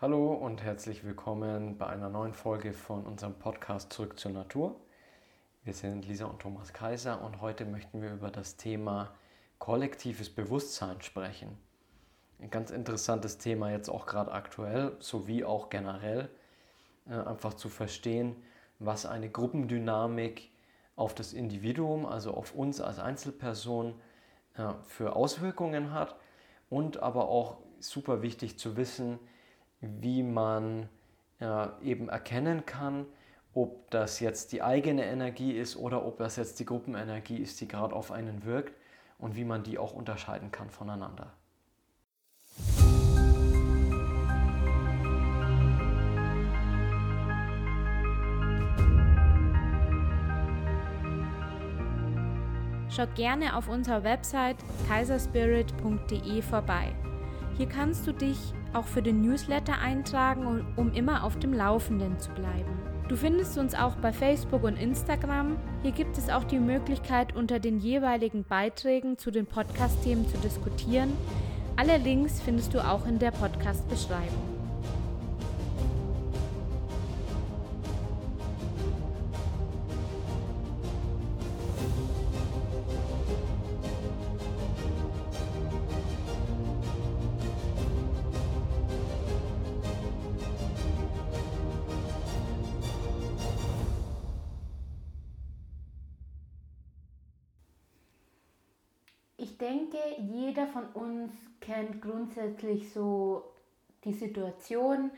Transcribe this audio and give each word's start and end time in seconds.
Hallo 0.00 0.32
und 0.32 0.62
herzlich 0.62 1.02
willkommen 1.02 1.76
bei 1.76 1.88
einer 1.88 2.08
neuen 2.08 2.32
Folge 2.32 2.72
von 2.72 3.04
unserem 3.04 3.34
Podcast 3.34 3.92
Zurück 3.92 4.16
zur 4.16 4.30
Natur. 4.30 4.76
Wir 5.64 5.74
sind 5.74 6.06
Lisa 6.06 6.26
und 6.26 6.38
Thomas 6.38 6.72
Kaiser 6.72 7.20
und 7.20 7.40
heute 7.40 7.64
möchten 7.64 8.00
wir 8.00 8.12
über 8.12 8.30
das 8.30 8.56
Thema 8.56 9.12
kollektives 9.58 10.30
Bewusstsein 10.30 11.02
sprechen. 11.02 11.58
Ein 12.40 12.48
ganz 12.48 12.70
interessantes 12.70 13.38
Thema 13.38 13.72
jetzt 13.72 13.88
auch 13.88 14.06
gerade 14.06 14.30
aktuell, 14.30 14.96
sowie 15.00 15.42
auch 15.42 15.68
generell, 15.68 16.30
äh, 17.10 17.14
einfach 17.14 17.54
zu 17.54 17.68
verstehen, 17.68 18.36
was 18.78 19.04
eine 19.04 19.28
Gruppendynamik 19.28 20.52
auf 20.94 21.12
das 21.12 21.32
Individuum, 21.32 22.06
also 22.06 22.34
auf 22.34 22.54
uns 22.54 22.80
als 22.80 23.00
Einzelperson, 23.00 24.00
äh, 24.54 24.74
für 24.86 25.16
Auswirkungen 25.16 25.92
hat 25.92 26.14
und 26.70 27.02
aber 27.02 27.28
auch 27.28 27.56
super 27.80 28.22
wichtig 28.22 28.60
zu 28.60 28.76
wissen, 28.76 29.18
wie 29.80 30.22
man 30.22 30.88
ja, 31.40 31.78
eben 31.82 32.08
erkennen 32.08 32.66
kann, 32.66 33.06
ob 33.54 33.90
das 33.90 34.20
jetzt 34.20 34.52
die 34.52 34.62
eigene 34.62 35.04
Energie 35.04 35.52
ist 35.52 35.76
oder 35.76 36.04
ob 36.04 36.18
das 36.18 36.36
jetzt 36.36 36.60
die 36.60 36.64
Gruppenenergie 36.64 37.38
ist, 37.38 37.60
die 37.60 37.68
gerade 37.68 37.94
auf 37.94 38.12
einen 38.12 38.44
wirkt 38.44 38.74
und 39.18 39.36
wie 39.36 39.44
man 39.44 39.62
die 39.62 39.78
auch 39.78 39.92
unterscheiden 39.92 40.52
kann 40.52 40.70
voneinander. 40.70 41.32
Schau 52.90 53.06
gerne 53.14 53.56
auf 53.56 53.68
unserer 53.68 54.02
Website 54.02 54.56
kaiserspirit.de 54.88 56.42
vorbei. 56.42 56.92
Hier 57.56 57.68
kannst 57.68 58.06
du 58.08 58.12
dich 58.12 58.54
auch 58.72 58.86
für 58.86 59.02
den 59.02 59.22
Newsletter 59.22 59.78
eintragen, 59.78 60.66
um 60.76 60.92
immer 60.92 61.24
auf 61.24 61.38
dem 61.38 61.52
Laufenden 61.52 62.18
zu 62.18 62.30
bleiben. 62.30 62.78
Du 63.08 63.16
findest 63.16 63.56
uns 63.56 63.74
auch 63.74 63.94
bei 63.96 64.12
Facebook 64.12 64.64
und 64.64 64.76
Instagram. 64.76 65.56
Hier 65.82 65.92
gibt 65.92 66.18
es 66.18 66.28
auch 66.28 66.44
die 66.44 66.58
Möglichkeit, 66.58 67.34
unter 67.34 67.58
den 67.58 67.78
jeweiligen 67.78 68.44
Beiträgen 68.44 69.16
zu 69.16 69.30
den 69.30 69.46
Podcast-Themen 69.46 70.28
zu 70.28 70.36
diskutieren. 70.38 71.12
Alle 71.76 71.96
Links 71.96 72.40
findest 72.40 72.74
du 72.74 72.86
auch 72.86 73.06
in 73.06 73.18
der 73.18 73.30
Podcast-Beschreibung. 73.30 74.57
Kennt 101.88 102.02
grundsätzlich 102.02 102.92
so 102.92 103.44
die 104.04 104.12
Situation, 104.12 105.10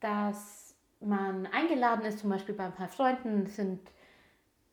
dass 0.00 0.74
man 1.00 1.46
eingeladen 1.46 2.04
ist, 2.04 2.20
zum 2.20 2.30
Beispiel 2.30 2.54
bei 2.54 2.64
ein 2.64 2.74
paar 2.74 2.88
Freunden, 2.88 3.46
sind 3.46 3.80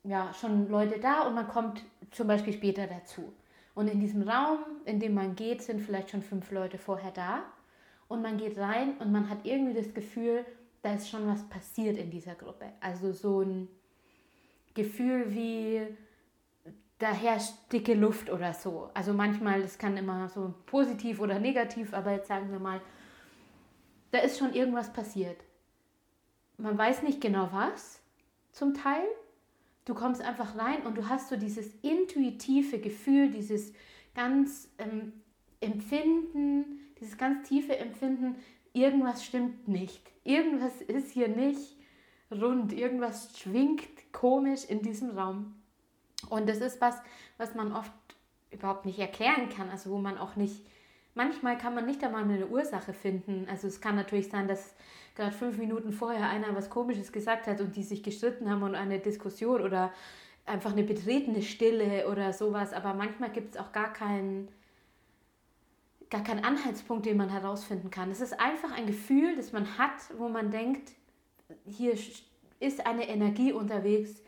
ja 0.04 0.32
schon 0.32 0.68
Leute 0.68 0.98
da 0.98 1.26
und 1.26 1.34
man 1.34 1.48
kommt 1.48 1.82
zum 2.10 2.26
Beispiel 2.26 2.52
später 2.52 2.86
dazu. 2.86 3.32
Und 3.74 3.88
in 3.88 4.00
diesem 4.00 4.22
Raum, 4.22 4.60
in 4.84 4.98
dem 4.98 5.14
man 5.14 5.36
geht, 5.36 5.62
sind 5.62 5.80
vielleicht 5.80 6.10
schon 6.10 6.22
fünf 6.22 6.50
Leute 6.50 6.78
vorher 6.78 7.12
da. 7.12 7.42
Und 8.08 8.22
man 8.22 8.38
geht 8.38 8.58
rein 8.58 8.96
und 8.98 9.12
man 9.12 9.30
hat 9.30 9.38
irgendwie 9.44 9.74
das 9.74 9.94
Gefühl, 9.94 10.44
da 10.82 10.94
ist 10.94 11.08
schon 11.08 11.26
was 11.28 11.48
passiert 11.48 11.96
in 11.96 12.10
dieser 12.10 12.34
Gruppe. 12.34 12.66
Also 12.80 13.12
so 13.12 13.42
ein 13.42 13.68
Gefühl 14.74 15.32
wie, 15.32 15.86
da 17.00 17.12
herrscht 17.12 17.54
dicke 17.72 17.94
Luft 17.94 18.30
oder 18.30 18.52
so. 18.52 18.90
Also 18.92 19.14
manchmal, 19.14 19.62
das 19.62 19.78
kann 19.78 19.96
immer 19.96 20.28
so 20.28 20.54
positiv 20.66 21.18
oder 21.18 21.38
negativ, 21.38 21.94
aber 21.94 22.12
jetzt 22.12 22.28
sagen 22.28 22.52
wir 22.52 22.60
mal, 22.60 22.80
da 24.10 24.18
ist 24.18 24.38
schon 24.38 24.52
irgendwas 24.52 24.92
passiert. 24.92 25.38
Man 26.58 26.76
weiß 26.76 27.02
nicht 27.02 27.20
genau 27.20 27.48
was, 27.52 28.00
zum 28.52 28.74
Teil. 28.74 29.04
Du 29.86 29.94
kommst 29.94 30.20
einfach 30.20 30.58
rein 30.58 30.82
und 30.82 30.98
du 30.98 31.08
hast 31.08 31.30
so 31.30 31.36
dieses 31.36 31.74
intuitive 31.82 32.78
Gefühl, 32.78 33.30
dieses 33.30 33.72
ganz 34.14 34.68
ähm, 34.76 35.14
Empfinden, 35.60 36.80
dieses 37.00 37.16
ganz 37.16 37.48
tiefe 37.48 37.78
Empfinden, 37.78 38.36
irgendwas 38.74 39.24
stimmt 39.24 39.68
nicht. 39.68 40.02
Irgendwas 40.22 40.82
ist 40.82 41.12
hier 41.12 41.28
nicht 41.28 41.78
rund, 42.30 42.74
irgendwas 42.74 43.38
schwingt 43.38 44.12
komisch 44.12 44.66
in 44.66 44.82
diesem 44.82 45.16
Raum. 45.16 45.59
Und 46.28 46.48
das 46.48 46.58
ist 46.58 46.80
was, 46.80 46.96
was 47.38 47.54
man 47.54 47.72
oft 47.72 47.92
überhaupt 48.50 48.84
nicht 48.84 48.98
erklären 48.98 49.48
kann, 49.48 49.70
also 49.70 49.90
wo 49.90 49.98
man 49.98 50.18
auch 50.18 50.36
nicht, 50.36 50.66
manchmal 51.14 51.56
kann 51.56 51.74
man 51.74 51.86
nicht 51.86 52.02
einmal 52.02 52.24
eine 52.24 52.46
Ursache 52.46 52.92
finden. 52.92 53.46
Also 53.48 53.68
es 53.68 53.80
kann 53.80 53.96
natürlich 53.96 54.28
sein, 54.28 54.48
dass 54.48 54.74
gerade 55.14 55.32
fünf 55.32 55.58
Minuten 55.58 55.92
vorher 55.92 56.28
einer 56.28 56.54
was 56.54 56.70
Komisches 56.70 57.12
gesagt 57.12 57.46
hat 57.46 57.60
und 57.60 57.76
die 57.76 57.82
sich 57.82 58.02
gestritten 58.02 58.50
haben 58.50 58.62
und 58.62 58.74
eine 58.74 58.98
Diskussion 58.98 59.62
oder 59.62 59.92
einfach 60.46 60.72
eine 60.72 60.82
betretene 60.82 61.42
Stille 61.42 62.08
oder 62.08 62.32
sowas, 62.32 62.72
aber 62.72 62.94
manchmal 62.94 63.30
gibt 63.30 63.54
es 63.54 63.60
auch 63.60 63.72
gar 63.72 63.92
keinen 63.92 64.48
gar 66.10 66.24
keinen 66.24 66.44
Anhaltspunkt, 66.44 67.06
den 67.06 67.16
man 67.16 67.28
herausfinden 67.28 67.90
kann. 67.90 68.10
Es 68.10 68.20
ist 68.20 68.38
einfach 68.40 68.72
ein 68.72 68.86
Gefühl, 68.86 69.36
das 69.36 69.52
man 69.52 69.78
hat, 69.78 69.92
wo 70.18 70.28
man 70.28 70.50
denkt, 70.50 70.90
hier 71.66 71.92
ist 72.58 72.86
eine 72.86 73.08
Energie 73.08 73.52
unterwegs, 73.52 74.20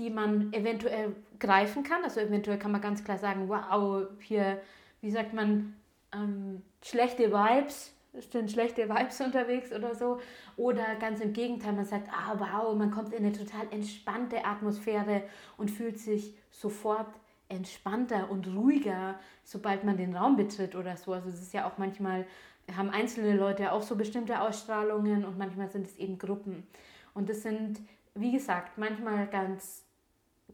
die 0.00 0.10
man 0.10 0.52
eventuell 0.52 1.14
greifen 1.38 1.82
kann. 1.82 2.02
Also 2.02 2.20
eventuell 2.20 2.58
kann 2.58 2.72
man 2.72 2.80
ganz 2.80 3.04
klar 3.04 3.18
sagen, 3.18 3.48
wow, 3.48 4.06
hier, 4.20 4.60
wie 5.02 5.10
sagt 5.10 5.34
man, 5.34 5.76
ähm, 6.12 6.62
schlechte 6.82 7.30
Vibes, 7.30 7.94
sind 8.32 8.50
schlechte 8.50 8.88
Vibes 8.88 9.20
unterwegs 9.20 9.72
oder 9.72 9.94
so. 9.94 10.18
Oder 10.56 10.96
ganz 10.98 11.20
im 11.20 11.32
Gegenteil, 11.32 11.74
man 11.74 11.84
sagt, 11.84 12.08
ah 12.08 12.34
wow, 12.38 12.74
man 12.74 12.90
kommt 12.90 13.12
in 13.12 13.24
eine 13.24 13.32
total 13.32 13.66
entspannte 13.70 14.44
Atmosphäre 14.44 15.22
und 15.58 15.70
fühlt 15.70 15.98
sich 15.98 16.34
sofort 16.50 17.08
entspannter 17.48 18.30
und 18.30 18.46
ruhiger, 18.48 19.18
sobald 19.44 19.84
man 19.84 19.96
den 19.96 20.16
Raum 20.16 20.36
betritt 20.36 20.74
oder 20.74 20.96
so. 20.96 21.12
Also 21.12 21.28
es 21.28 21.42
ist 21.42 21.52
ja 21.52 21.68
auch 21.68 21.78
manchmal, 21.78 22.26
haben 22.74 22.90
einzelne 22.90 23.36
Leute 23.36 23.72
auch 23.72 23.82
so 23.82 23.96
bestimmte 23.96 24.40
Ausstrahlungen 24.40 25.24
und 25.24 25.36
manchmal 25.36 25.68
sind 25.68 25.86
es 25.86 25.96
eben 25.96 26.18
Gruppen. 26.18 26.66
Und 27.12 27.28
das 27.28 27.42
sind, 27.42 27.80
wie 28.14 28.32
gesagt, 28.32 28.78
manchmal 28.78 29.26
ganz 29.26 29.84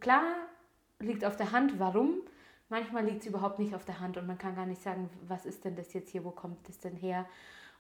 klar 0.01 0.25
liegt 0.99 1.25
auf 1.25 1.37
der 1.37 1.53
Hand, 1.53 1.79
warum. 1.79 2.23
Manchmal 2.69 3.05
liegt 3.05 3.23
es 3.23 3.27
überhaupt 3.29 3.59
nicht 3.59 3.75
auf 3.75 3.85
der 3.85 4.01
Hand 4.01 4.17
und 4.17 4.27
man 4.27 4.39
kann 4.39 4.57
gar 4.57 4.67
nicht 4.67 4.83
sagen, 4.83 5.09
was 5.29 5.47
ist 5.47 5.65
denn 5.65 5.77
das 5.77 5.93
jetzt 5.93 6.11
hier, 6.11 6.25
wo 6.25 6.31
kommt 6.31 6.69
das 6.69 6.81
denn 6.81 6.97
her. 6.97 7.27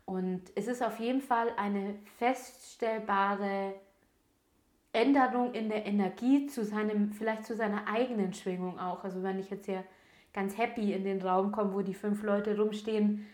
Und 0.04 0.42
es 0.54 0.68
ist 0.68 0.82
auf 0.82 1.00
jeden 1.00 1.20
Fall 1.20 1.52
eine 1.56 1.96
feststellbare 2.18 3.74
Änderung 4.92 5.52
in 5.52 5.68
der 5.68 5.84
Energie 5.84 6.46
zu 6.46 6.64
seinem, 6.64 7.12
vielleicht 7.12 7.44
zu 7.44 7.56
seiner 7.56 7.88
eigenen 7.88 8.32
Schwingung 8.32 8.78
auch. 8.78 9.02
Also 9.02 9.22
wenn 9.24 9.40
ich 9.40 9.50
jetzt 9.50 9.66
hier 9.66 9.84
ganz 10.32 10.56
happy 10.56 10.92
in 10.92 11.02
den 11.02 11.20
Raum 11.20 11.50
komme, 11.50 11.74
wo 11.74 11.82
die 11.82 11.94
fünf 11.94 12.22
Leute 12.22 12.56
rumstehen 12.56 13.26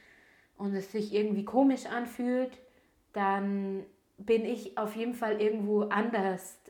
und 0.56 0.74
es 0.74 0.90
sich 0.90 1.12
irgendwie 1.12 1.44
komisch 1.44 1.84
anfühlt, 1.84 2.58
dann 3.12 3.84
bin 4.16 4.46
ich 4.46 4.78
auf 4.78 4.96
jeden 4.96 5.14
Fall 5.14 5.40
irgendwo 5.40 5.82
anders 5.82 6.61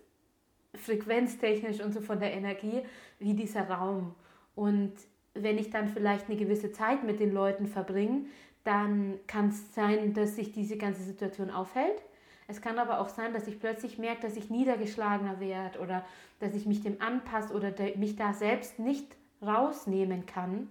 frequenztechnisch 0.75 1.81
und 1.81 1.93
so 1.93 2.01
von 2.01 2.21
der 2.21 2.33
Energie 2.33 2.83
wie 3.19 3.35
dieser 3.35 3.69
Raum. 3.69 4.15
Und 4.55 4.93
wenn 5.35 5.59
ich 5.59 5.71
dann 5.71 5.89
vielleicht 5.89 6.29
eine 6.29 6.37
gewisse 6.37 6.73
Zeit 6.73 7.05
mit 7.05 7.21
den 7.21 7.33
Leuten 7.33 7.67
verbringe, 7.67 8.27
dann 8.65 9.19
kann 9.27 9.49
es 9.49 9.75
sein, 9.75 10.15
dass 10.15 10.37
sich 10.37 10.53
diese 10.53 10.77
ganze 10.77 11.03
Situation 11.03 11.51
aufhält. 11.51 12.03
Es 12.49 12.61
kann 12.61 12.79
aber 12.79 13.01
auch 13.01 13.09
sein, 13.09 13.33
dass 13.33 13.47
ich 13.47 13.59
plötzlich 13.59 13.99
merke, 13.99 14.23
dass 14.23 14.37
ich 14.37 14.51
niedergeschlagener 14.51 15.41
werde 15.41 15.79
oder 15.79 16.05
dass 16.41 16.55
ich 16.55 16.67
mich 16.67 16.83
dem 16.83 17.01
anpasse 17.01 17.55
oder 17.55 17.73
mich 17.97 18.17
da 18.17 18.35
selbst 18.35 18.79
nicht 18.79 19.17
rausnehmen 19.41 20.27
kann 20.27 20.69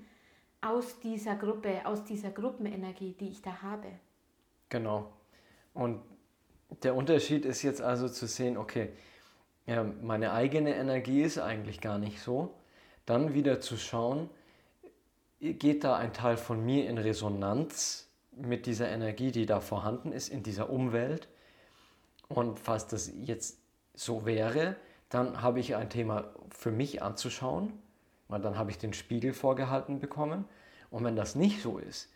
aus 0.62 1.00
dieser 1.00 1.36
Gruppe, 1.36 1.86
aus 1.86 2.04
dieser 2.04 2.30
Gruppenenergie, 2.30 3.16
die 3.20 3.30
ich 3.30 3.42
da 3.42 3.62
habe. 3.62 3.88
Genau. 4.70 5.12
Und 5.74 6.02
der 6.84 6.96
Unterschied 6.96 7.46
ist 7.46 7.64
jetzt 7.64 7.82
also 7.82 8.08
zu 8.08 8.28
sehen, 8.28 8.58
okay, 8.58 8.90
ja, 9.72 9.86
meine 10.02 10.34
eigene 10.34 10.76
Energie 10.76 11.22
ist 11.22 11.38
eigentlich 11.38 11.80
gar 11.80 11.98
nicht 11.98 12.20
so, 12.20 12.54
dann 13.06 13.34
wieder 13.34 13.62
zu 13.62 13.78
schauen, 13.78 14.30
geht 15.40 15.84
da 15.84 15.96
ein 15.96 16.14
Teil 16.14 16.38
von 16.38 16.64
mir 16.64 16.90
in 16.90 16.98
Resonanz 16.98 18.10
mit 18.32 18.66
dieser 18.66 18.90
Energie, 18.90 19.32
die 19.32 19.46
da 19.46 19.62
vorhanden 19.62 20.12
ist, 20.12 20.30
in 20.30 20.44
dieser 20.44 20.70
Umwelt. 20.70 21.30
Und 22.28 22.60
falls 22.60 22.88
das 22.88 23.12
jetzt 23.16 23.60
so 23.94 24.26
wäre, 24.26 24.76
dann 25.10 25.42
habe 25.42 25.60
ich 25.60 25.76
ein 25.76 25.90
Thema 25.90 26.26
für 26.50 26.72
mich 26.72 27.02
anzuschauen, 27.02 27.74
weil 28.28 28.42
dann 28.42 28.58
habe 28.58 28.72
ich 28.72 28.78
den 28.78 28.94
Spiegel 28.94 29.34
vorgehalten 29.34 30.00
bekommen. 30.00 30.46
Und 30.90 31.04
wenn 31.06 31.16
das 31.16 31.36
nicht 31.36 31.62
so 31.62 31.78
ist, 31.78 32.12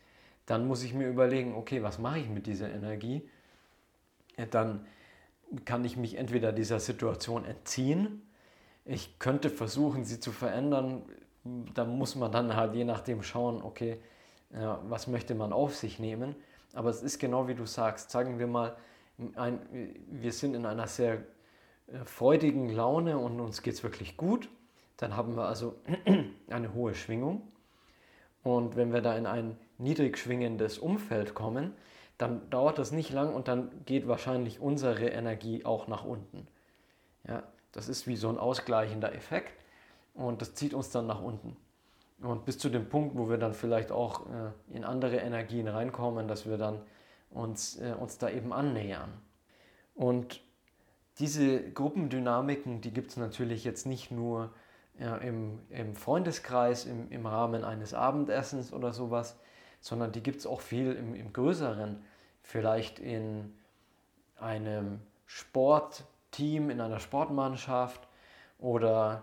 dann 0.45 0.67
muss 0.67 0.83
ich 0.83 0.93
mir 0.93 1.07
überlegen, 1.07 1.55
okay, 1.55 1.83
was 1.83 1.99
mache 1.99 2.19
ich 2.19 2.29
mit 2.29 2.47
dieser 2.47 2.69
Energie? 2.69 3.29
dann 4.51 4.85
kann 5.63 5.85
ich 5.85 5.95
mich 5.95 6.15
entweder 6.15 6.51
dieser 6.51 6.79
Situation 6.79 7.45
entziehen, 7.45 8.21
ich 8.85 9.17
könnte 9.17 9.49
versuchen, 9.49 10.03
sie 10.03 10.19
zu 10.19 10.31
verändern, 10.31 11.01
da 11.73 11.85
muss 11.85 12.15
man 12.15 12.31
dann 12.31 12.55
halt 12.55 12.75
je 12.75 12.83
nachdem 12.83 13.23
schauen, 13.23 13.61
okay, 13.61 13.99
ja, 14.53 14.79
was 14.87 15.07
möchte 15.07 15.35
man 15.35 15.53
auf 15.53 15.75
sich 15.75 15.99
nehmen. 15.99 16.35
Aber 16.73 16.89
es 16.89 17.01
ist 17.01 17.19
genau 17.19 17.47
wie 17.47 17.55
du 17.55 17.65
sagst, 17.65 18.11
sagen 18.11 18.37
wir 18.37 18.47
mal, 18.47 18.75
ein, 19.35 19.59
wir 20.11 20.31
sind 20.31 20.55
in 20.55 20.65
einer 20.65 20.87
sehr 20.87 21.23
äh, 21.87 22.03
freudigen 22.05 22.69
Laune 22.69 23.17
und 23.17 23.39
uns 23.39 23.61
geht 23.61 23.75
es 23.75 23.83
wirklich 23.83 24.17
gut. 24.17 24.49
Dann 24.97 25.15
haben 25.15 25.35
wir 25.35 25.45
also 25.45 25.75
eine 26.49 26.73
hohe 26.73 26.93
Schwingung. 26.93 27.41
Und 28.43 28.75
wenn 28.75 28.93
wir 28.93 29.01
da 29.01 29.15
in 29.17 29.25
ein 29.25 29.57
niedrig 29.77 30.17
schwingendes 30.17 30.77
Umfeld 30.77 31.33
kommen, 31.33 31.73
dann 32.17 32.49
dauert 32.49 32.77
das 32.77 32.91
nicht 32.91 33.11
lang 33.11 33.33
und 33.33 33.47
dann 33.47 33.71
geht 33.85 34.07
wahrscheinlich 34.07 34.59
unsere 34.59 35.09
Energie 35.09 35.65
auch 35.65 35.87
nach 35.87 36.05
unten. 36.05 36.47
Ja, 37.27 37.43
das 37.71 37.89
ist 37.89 38.07
wie 38.07 38.15
so 38.15 38.29
ein 38.29 38.37
ausgleichender 38.37 39.13
Effekt 39.13 39.53
und 40.13 40.41
das 40.41 40.53
zieht 40.53 40.73
uns 40.73 40.91
dann 40.91 41.07
nach 41.07 41.21
unten. 41.21 41.57
Und 42.21 42.45
bis 42.45 42.57
zu 42.57 42.69
dem 42.69 42.87
Punkt, 42.87 43.17
wo 43.17 43.29
wir 43.29 43.37
dann 43.37 43.53
vielleicht 43.53 43.91
auch 43.91 44.25
äh, 44.27 44.75
in 44.75 44.85
andere 44.85 45.17
Energien 45.17 45.67
reinkommen, 45.67 46.27
dass 46.27 46.45
wir 46.45 46.57
dann 46.57 46.81
uns, 47.29 47.77
äh, 47.79 47.93
uns 47.99 48.17
da 48.17 48.29
eben 48.29 48.53
annähern. 48.53 49.11
Und 49.93 50.41
diese 51.19 51.71
Gruppendynamiken, 51.71 52.81
die 52.81 52.91
gibt 52.91 53.11
es 53.11 53.17
natürlich 53.17 53.65
jetzt 53.65 53.85
nicht 53.85 54.11
nur 54.11 54.53
ja, 54.97 55.17
im, 55.17 55.59
im 55.69 55.95
Freundeskreis, 55.95 56.85
im, 56.85 57.11
im 57.11 57.25
Rahmen 57.25 57.65
eines 57.65 57.93
Abendessens 57.93 58.71
oder 58.71 58.93
sowas, 58.93 59.37
sondern 59.85 60.11
die 60.11 60.23
gibt 60.23 60.39
es 60.39 60.47
auch 60.47 60.61
viel 60.61 60.93
im, 60.93 61.13
im 61.13 61.31
Größeren. 61.31 62.03
Vielleicht 62.41 62.97
in 62.97 63.53
einem 64.35 64.99
Sportteam, 65.27 66.71
in 66.71 66.81
einer 66.81 66.99
Sportmannschaft 66.99 68.07
oder 68.57 69.21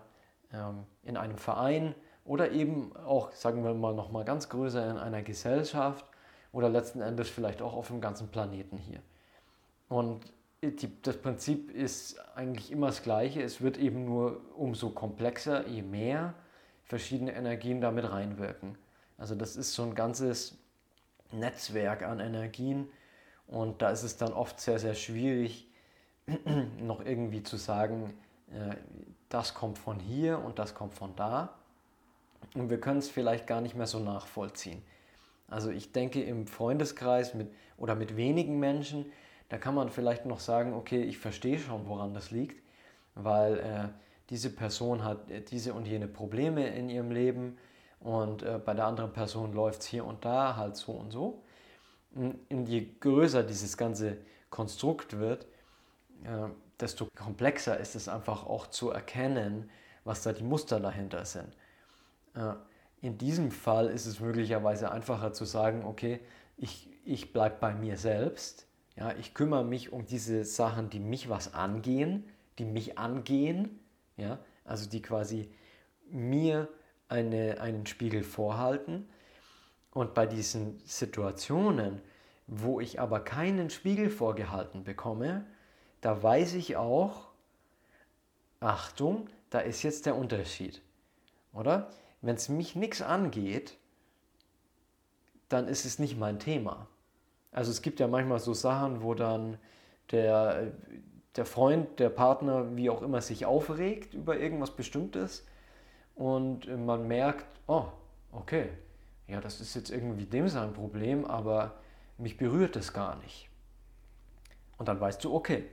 ähm, 0.53 0.85
in 1.03 1.17
einem 1.17 1.37
Verein 1.37 1.97
oder 2.25 2.53
eben 2.53 2.95
auch, 2.97 3.33
sagen 3.33 3.65
wir 3.65 3.75
mal, 3.75 3.93
nochmal 3.93 4.25
ganz 4.25 4.49
größer 4.51 4.89
in 4.89 4.99
einer 4.99 5.23
Gesellschaft 5.23 6.07
oder 6.53 6.69
letzten 6.69 7.01
Endes 7.01 7.29
vielleicht 7.29 7.61
auch 7.61 7.75
auf 7.75 7.89
dem 7.89 8.01
ganzen 8.01 8.29
Planeten 8.29 8.77
hier. 8.77 9.01
Und 9.89 10.33
die, 10.63 11.03
das 11.03 11.17
Prinzip 11.17 11.73
ist 11.73 12.21
eigentlich 12.37 12.71
immer 12.71 12.87
das 12.87 13.03
gleiche. 13.03 13.43
Es 13.43 13.63
wird 13.63 13.79
eben 13.79 14.05
nur 14.05 14.41
umso 14.57 14.91
komplexer, 14.91 15.67
je 15.67 15.83
mehr 15.83 16.35
verschiedene 16.85 17.35
Energien 17.35 17.81
damit 17.81 18.09
reinwirken. 18.09 18.79
Also 19.23 19.37
das 19.37 19.55
ist 19.55 19.75
so 19.75 19.85
ein 19.85 19.95
ganzes 19.95 20.59
Netzwerk 21.31 22.03
an 22.03 22.19
Energien 22.19 22.89
und 23.47 23.81
da 23.81 23.91
ist 23.91 24.03
es 24.03 24.17
dann 24.17 24.33
oft 24.33 24.59
sehr, 24.59 24.81
sehr 24.81 24.97
schwierig, 24.97 25.69
noch 26.81 27.07
irgendwie 27.07 27.45
zu 27.45 27.57
sagen, 27.57 28.15
äh, 28.51 28.75
das 29.29 29.55
kommt 29.55 29.79
von 29.79 30.01
hier 30.01 30.41
und 30.41 30.59
das 30.59 30.75
kommt 30.75 30.95
von 30.95 31.15
da. 31.15 31.55
Und 32.57 32.69
wir 32.69 32.81
können 32.81 32.99
es 32.99 33.09
vielleicht 33.09 33.47
gar 33.47 33.61
nicht 33.61 33.77
mehr 33.77 33.87
so 33.87 34.01
nachvollziehen. 34.01 34.83
Also 35.47 35.71
ich 35.71 35.93
denke 35.93 36.21
im 36.21 36.49
Freundeskreis 36.49 37.33
mit, 37.33 37.49
oder 37.77 37.95
mit 37.95 38.17
wenigen 38.17 38.59
Menschen, 38.59 39.07
da 39.51 39.57
kann 39.57 39.77
man 39.77 39.89
vielleicht 39.91 40.27
noch 40.27 40.41
sagen, 40.41 40.75
okay, 40.75 41.01
ich 41.01 41.19
verstehe 41.19 41.61
schon, 41.61 41.87
woran 41.87 42.13
das 42.13 42.33
liegt, 42.33 42.61
weil 43.15 43.59
äh, 43.61 43.89
diese 44.31 44.51
Person 44.51 45.05
hat 45.05 45.31
äh, 45.31 45.43
diese 45.43 45.75
und 45.75 45.87
jene 45.87 46.09
Probleme 46.09 46.67
in 46.67 46.89
ihrem 46.89 47.13
Leben 47.13 47.57
und 48.03 48.43
äh, 48.43 48.59
bei 48.65 48.75
der 48.75 48.87
anderen 48.87 49.13
Person 49.13 49.53
läuft 49.53 49.83
es 49.83 49.87
hier 49.87 50.05
und 50.05 50.25
da 50.25 50.57
halt 50.57 50.77
so 50.77 50.93
und 50.93 51.11
so. 51.11 51.43
Und 52.15 52.67
je 52.67 52.89
größer 53.01 53.43
dieses 53.43 53.77
ganze 53.77 54.19
Konstrukt 54.51 55.19
wird, 55.19 55.47
äh, 56.25 56.49
desto 56.79 57.07
komplexer 57.17 57.79
ist 57.79 57.95
es 57.95 58.09
einfach 58.09 58.45
auch 58.45 58.67
zu 58.67 58.91
erkennen, 58.91 59.71
was 60.05 60.23
da 60.23 60.33
die 60.33 60.43
Muster 60.43 60.79
dahinter 60.79 61.25
sind. 61.25 61.57
Äh, 62.35 62.55
in 63.01 63.19
diesem 63.19 63.51
Fall 63.51 63.89
ist 63.89 64.07
es 64.07 64.21
möglicherweise 64.21 64.91
einfacher 64.91 65.33
zu 65.33 65.45
sagen, 65.45 65.85
okay, 65.85 66.21
ich, 66.57 66.91
ich 67.05 67.33
bleibe 67.33 67.57
bei 67.61 67.75
mir 67.75 67.97
selbst 67.97 68.67
ja, 68.97 69.15
ich 69.19 69.35
kümmere 69.35 69.65
mich 69.65 69.93
um 69.93 70.05
diese 70.07 70.45
Sachen, 70.45 70.91
die 70.91 71.01
mich 71.01 71.29
was 71.29 71.55
angehen, 71.55 72.25
die 72.59 72.65
mich 72.65 72.99
angehen, 72.99 73.81
ja, 74.17 74.39
also 74.65 74.89
die 74.89 75.01
quasi 75.01 75.51
mir 76.11 76.69
eine, 77.13 77.61
einen 77.61 77.87
Spiegel 77.87 78.25
vorhalten. 78.25 79.09
Und 79.93 80.15
bei 80.15 80.27
diesen 80.27 80.81
Situationen, 80.87 82.01
wo 82.47 82.81
ich 82.81 82.99
aber 82.99 83.21
keinen 83.21 83.71
Spiegel 83.71 84.11
vorgehalten 84.11 84.85
bekomme, 84.85 85.47
da 86.01 86.23
weiß 86.23 86.55
ich 86.55 86.77
auch, 86.77 87.29
Achtung, 88.61 89.29
da 89.51 89.61
ist 89.61 89.83
jetzt 89.83 90.07
der 90.07 90.17
Unterschied. 90.17 90.81
Oder? 91.53 91.91
Wenn 92.23 92.37
es 92.37 92.49
mich 92.49 92.75
nichts 92.75 93.03
angeht, 93.03 93.77
dann 95.49 95.69
ist 95.69 95.85
es 95.85 95.99
nicht 95.99 96.19
mein 96.19 96.39
Thema. 96.39 96.87
Also 97.51 97.71
es 97.71 97.83
gibt 97.83 98.01
ja 98.01 98.09
manchmal 98.09 98.39
so 98.39 98.55
Sachen, 98.55 99.03
wo 99.03 99.15
dann 99.15 99.59
der, 100.11 100.73
der 101.37 101.45
Freund, 101.45 102.01
der 102.01 102.09
Partner, 102.09 102.77
wie 102.77 102.89
auch 102.89 103.03
immer, 103.03 103.21
sich 103.21 103.45
aufregt 103.45 104.15
über 104.15 104.39
irgendwas 104.39 104.71
Bestimmtes 104.71 105.45
und 106.15 106.67
man 106.87 107.07
merkt, 107.09 107.47
oh, 107.67 107.87
okay, 108.33 108.69
ja, 109.29 109.41
das 109.41 109.61
ist 109.61 109.75
jetzt 109.75 109.91
irgendwie 109.91 110.27
dem 110.27 110.49
sein 110.49 110.73
Problem, 110.73 111.25
aber 111.25 111.75
mich 112.19 112.37
berührt 112.37 112.77
es 112.77 112.93
gar 112.93 113.17
nicht. 113.17 113.49
Und 114.79 114.89
dann 114.89 115.01
weißt 115.01 115.23
du, 115.25 115.35
okay, 115.35 115.65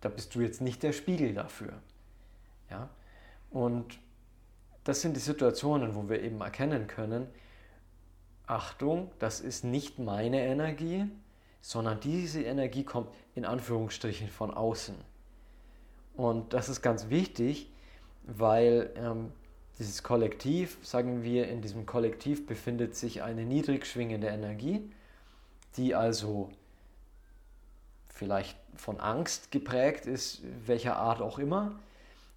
da 0.00 0.08
bist 0.08 0.34
du 0.34 0.40
jetzt 0.40 0.60
nicht 0.60 0.82
der 0.82 0.92
Spiegel 0.92 1.34
dafür. 1.34 1.74
Ja? 2.70 2.88
Und 3.50 3.98
das 4.84 5.02
sind 5.02 5.14
die 5.14 5.20
Situationen, 5.20 5.94
wo 5.94 6.08
wir 6.08 6.22
eben 6.22 6.40
erkennen 6.40 6.86
können, 6.86 7.28
Achtung, 8.46 9.12
das 9.20 9.40
ist 9.40 9.62
nicht 9.62 9.98
meine 9.98 10.40
Energie, 10.40 11.06
sondern 11.60 12.00
diese 12.00 12.42
Energie 12.42 12.82
kommt 12.82 13.14
in 13.34 13.44
Anführungsstrichen 13.44 14.28
von 14.28 14.52
außen. 14.52 14.96
Und 16.16 16.52
das 16.52 16.68
ist 16.68 16.82
ganz 16.82 17.10
wichtig, 17.10 17.70
weil 18.24 18.90
ähm, 18.96 19.32
dieses 19.80 20.04
Kollektiv, 20.04 20.78
sagen 20.82 21.24
wir, 21.24 21.48
in 21.48 21.62
diesem 21.62 21.86
Kollektiv 21.86 22.46
befindet 22.46 22.94
sich 22.94 23.22
eine 23.22 23.44
niedrig 23.44 23.86
schwingende 23.86 24.28
Energie, 24.28 24.88
die 25.76 25.96
also 25.96 26.50
vielleicht 28.08 28.56
von 28.76 29.00
Angst 29.00 29.50
geprägt 29.50 30.06
ist, 30.06 30.42
welcher 30.64 30.96
Art 30.96 31.20
auch 31.20 31.40
immer. 31.40 31.72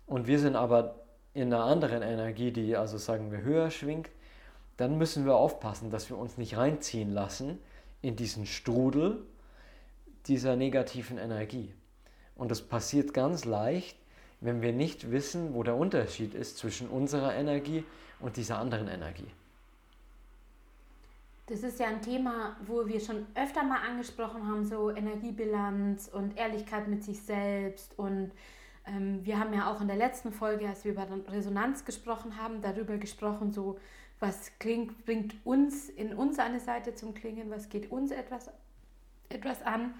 Und 0.07 0.25
wir 0.25 0.39
sind 0.39 0.55
aber 0.55 0.95
in 1.35 1.53
einer 1.53 1.63
anderen 1.63 2.01
Energie, 2.01 2.51
die 2.51 2.75
also 2.75 2.97
sagen 2.97 3.31
wir 3.31 3.43
höher 3.43 3.69
schwingt 3.69 4.09
dann 4.77 4.97
müssen 4.97 5.25
wir 5.25 5.35
aufpassen, 5.35 5.91
dass 5.91 6.09
wir 6.09 6.17
uns 6.17 6.37
nicht 6.37 6.57
reinziehen 6.57 7.11
lassen 7.11 7.59
in 8.01 8.15
diesen 8.15 8.45
Strudel 8.45 9.23
dieser 10.27 10.55
negativen 10.55 11.17
Energie. 11.17 11.73
Und 12.35 12.49
das 12.49 12.61
passiert 12.61 13.13
ganz 13.13 13.45
leicht, 13.45 13.97
wenn 14.43 14.61
wir 14.61 14.73
nicht 14.73 15.11
wissen, 15.11 15.53
wo 15.53 15.63
der 15.63 15.75
Unterschied 15.75 16.33
ist 16.33 16.57
zwischen 16.57 16.89
unserer 16.89 17.33
Energie 17.33 17.83
und 18.19 18.37
dieser 18.37 18.59
anderen 18.59 18.87
Energie. 18.87 19.29
Das 21.47 21.63
ist 21.63 21.79
ja 21.79 21.87
ein 21.87 22.01
Thema, 22.01 22.55
wo 22.65 22.87
wir 22.87 22.99
schon 22.99 23.25
öfter 23.35 23.63
mal 23.63 23.79
angesprochen 23.89 24.47
haben, 24.47 24.65
so 24.65 24.89
Energiebilanz 24.89 26.09
und 26.11 26.37
Ehrlichkeit 26.37 26.87
mit 26.87 27.03
sich 27.03 27.21
selbst. 27.21 27.97
Und 27.97 28.31
ähm, 28.85 29.25
wir 29.25 29.39
haben 29.39 29.53
ja 29.53 29.71
auch 29.71 29.81
in 29.81 29.87
der 29.87 29.97
letzten 29.97 30.31
Folge, 30.31 30.67
als 30.67 30.85
wir 30.85 30.93
über 30.93 31.07
Resonanz 31.29 31.83
gesprochen 31.85 32.37
haben, 32.37 32.61
darüber 32.61 32.97
gesprochen, 32.97 33.51
so 33.51 33.77
was 34.19 34.51
klingt, 34.59 35.05
bringt 35.05 35.35
uns 35.45 35.89
in 35.89 36.13
uns 36.13 36.39
eine 36.39 36.61
Seite 36.61 36.95
zum 36.95 37.13
Klingen, 37.13 37.49
was 37.49 37.67
geht 37.67 37.91
uns 37.91 38.11
etwas, 38.11 38.49
etwas 39.27 39.61
an. 39.63 39.93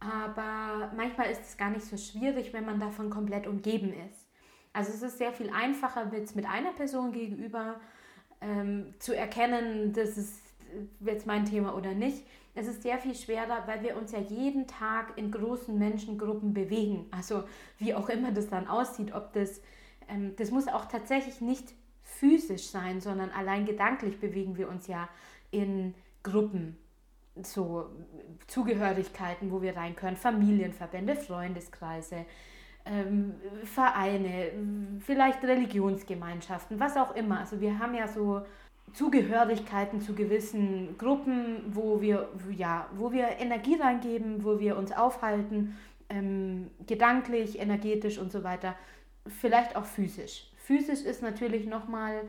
Aber 0.00 0.92
manchmal 0.96 1.30
ist 1.30 1.42
es 1.42 1.56
gar 1.56 1.70
nicht 1.70 1.84
so 1.84 1.96
schwierig, 1.96 2.52
wenn 2.52 2.64
man 2.64 2.78
davon 2.78 3.10
komplett 3.10 3.46
umgeben 3.46 3.92
ist. 4.08 4.28
Also 4.72 4.92
es 4.92 5.02
ist 5.02 5.18
sehr 5.18 5.32
viel 5.32 5.50
einfacher, 5.50 6.06
mit, 6.06 6.34
mit 6.36 6.46
einer 6.46 6.72
Person 6.72 7.12
gegenüber 7.12 7.80
ähm, 8.40 8.94
zu 8.98 9.16
erkennen, 9.16 9.92
das 9.92 10.16
ist 10.16 10.40
jetzt 11.00 11.26
mein 11.26 11.44
Thema 11.44 11.74
oder 11.74 11.94
nicht. 11.94 12.24
Es 12.54 12.66
ist 12.66 12.82
sehr 12.82 12.98
viel 12.98 13.14
schwerer, 13.14 13.64
weil 13.66 13.82
wir 13.82 13.96
uns 13.96 14.12
ja 14.12 14.18
jeden 14.18 14.66
Tag 14.66 15.16
in 15.16 15.30
großen 15.30 15.76
Menschengruppen 15.78 16.54
bewegen. 16.54 17.06
Also 17.10 17.44
wie 17.78 17.94
auch 17.94 18.08
immer 18.08 18.32
das 18.32 18.48
dann 18.48 18.68
aussieht, 18.68 19.14
ob 19.14 19.32
das, 19.32 19.60
ähm, 20.08 20.34
das 20.36 20.50
muss 20.50 20.68
auch 20.68 20.86
tatsächlich 20.86 21.40
nicht 21.40 21.72
physisch 22.02 22.68
sein, 22.68 23.00
sondern 23.00 23.30
allein 23.30 23.64
gedanklich 23.64 24.18
bewegen 24.18 24.56
wir 24.56 24.68
uns 24.68 24.86
ja 24.86 25.08
in 25.50 25.94
Gruppen, 26.22 26.76
so 27.42 27.86
Zugehörigkeiten, 28.46 29.50
wo 29.50 29.62
wir 29.62 29.76
rein 29.76 29.94
können, 29.96 30.16
Familienverbände, 30.16 31.16
Freundeskreise, 31.16 32.24
ähm, 32.84 33.34
Vereine, 33.64 34.52
vielleicht 35.00 35.42
Religionsgemeinschaften, 35.44 36.80
was 36.80 36.96
auch 36.96 37.14
immer. 37.14 37.40
Also 37.40 37.60
wir 37.60 37.78
haben 37.78 37.94
ja 37.94 38.08
so 38.08 38.42
Zugehörigkeiten 38.94 40.00
zu 40.00 40.14
gewissen 40.14 40.96
Gruppen, 40.96 41.62
wo 41.74 42.00
wir, 42.00 42.28
ja, 42.56 42.86
wo 42.94 43.12
wir 43.12 43.28
Energie 43.38 43.76
reingeben, 43.76 44.44
wo 44.44 44.58
wir 44.58 44.76
uns 44.76 44.92
aufhalten, 44.92 45.76
ähm, 46.08 46.70
gedanklich, 46.86 47.58
energetisch 47.58 48.18
und 48.18 48.32
so 48.32 48.44
weiter, 48.44 48.74
vielleicht 49.26 49.76
auch 49.76 49.84
physisch. 49.84 50.50
Physisch 50.56 51.02
ist 51.02 51.22
natürlich 51.22 51.66
nochmal 51.66 52.22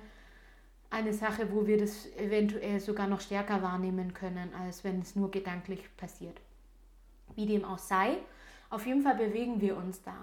eine 0.89 1.13
Sache, 1.13 1.51
wo 1.53 1.67
wir 1.67 1.77
das 1.77 2.07
eventuell 2.17 2.79
sogar 2.79 3.07
noch 3.07 3.21
stärker 3.21 3.61
wahrnehmen 3.61 4.13
können, 4.13 4.53
als 4.55 4.83
wenn 4.83 5.01
es 5.01 5.15
nur 5.15 5.29
gedanklich 5.29 5.81
passiert. 5.97 6.39
Wie 7.35 7.45
dem 7.45 7.63
auch 7.63 7.77
sei, 7.77 8.17
auf 8.69 8.85
jeden 8.85 9.01
Fall 9.01 9.15
bewegen 9.15 9.61
wir 9.61 9.77
uns 9.77 10.01
da. 10.01 10.15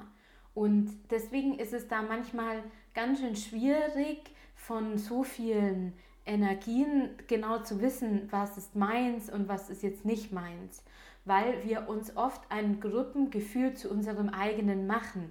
Und 0.54 0.90
deswegen 1.10 1.58
ist 1.58 1.72
es 1.72 1.86
da 1.86 2.02
manchmal 2.02 2.62
ganz 2.94 3.20
schön 3.20 3.36
schwierig, 3.36 4.18
von 4.54 4.96
so 4.98 5.22
vielen 5.22 5.92
Energien 6.24 7.10
genau 7.28 7.58
zu 7.60 7.80
wissen, 7.80 8.26
was 8.30 8.58
ist 8.58 8.74
meins 8.74 9.30
und 9.30 9.48
was 9.48 9.70
ist 9.70 9.82
jetzt 9.82 10.04
nicht 10.04 10.32
meins, 10.32 10.82
weil 11.24 11.62
wir 11.64 11.88
uns 11.88 12.16
oft 12.16 12.40
ein 12.50 12.80
Gruppengefühl 12.80 13.74
zu 13.74 13.90
unserem 13.90 14.30
eigenen 14.30 14.86
machen. 14.86 15.30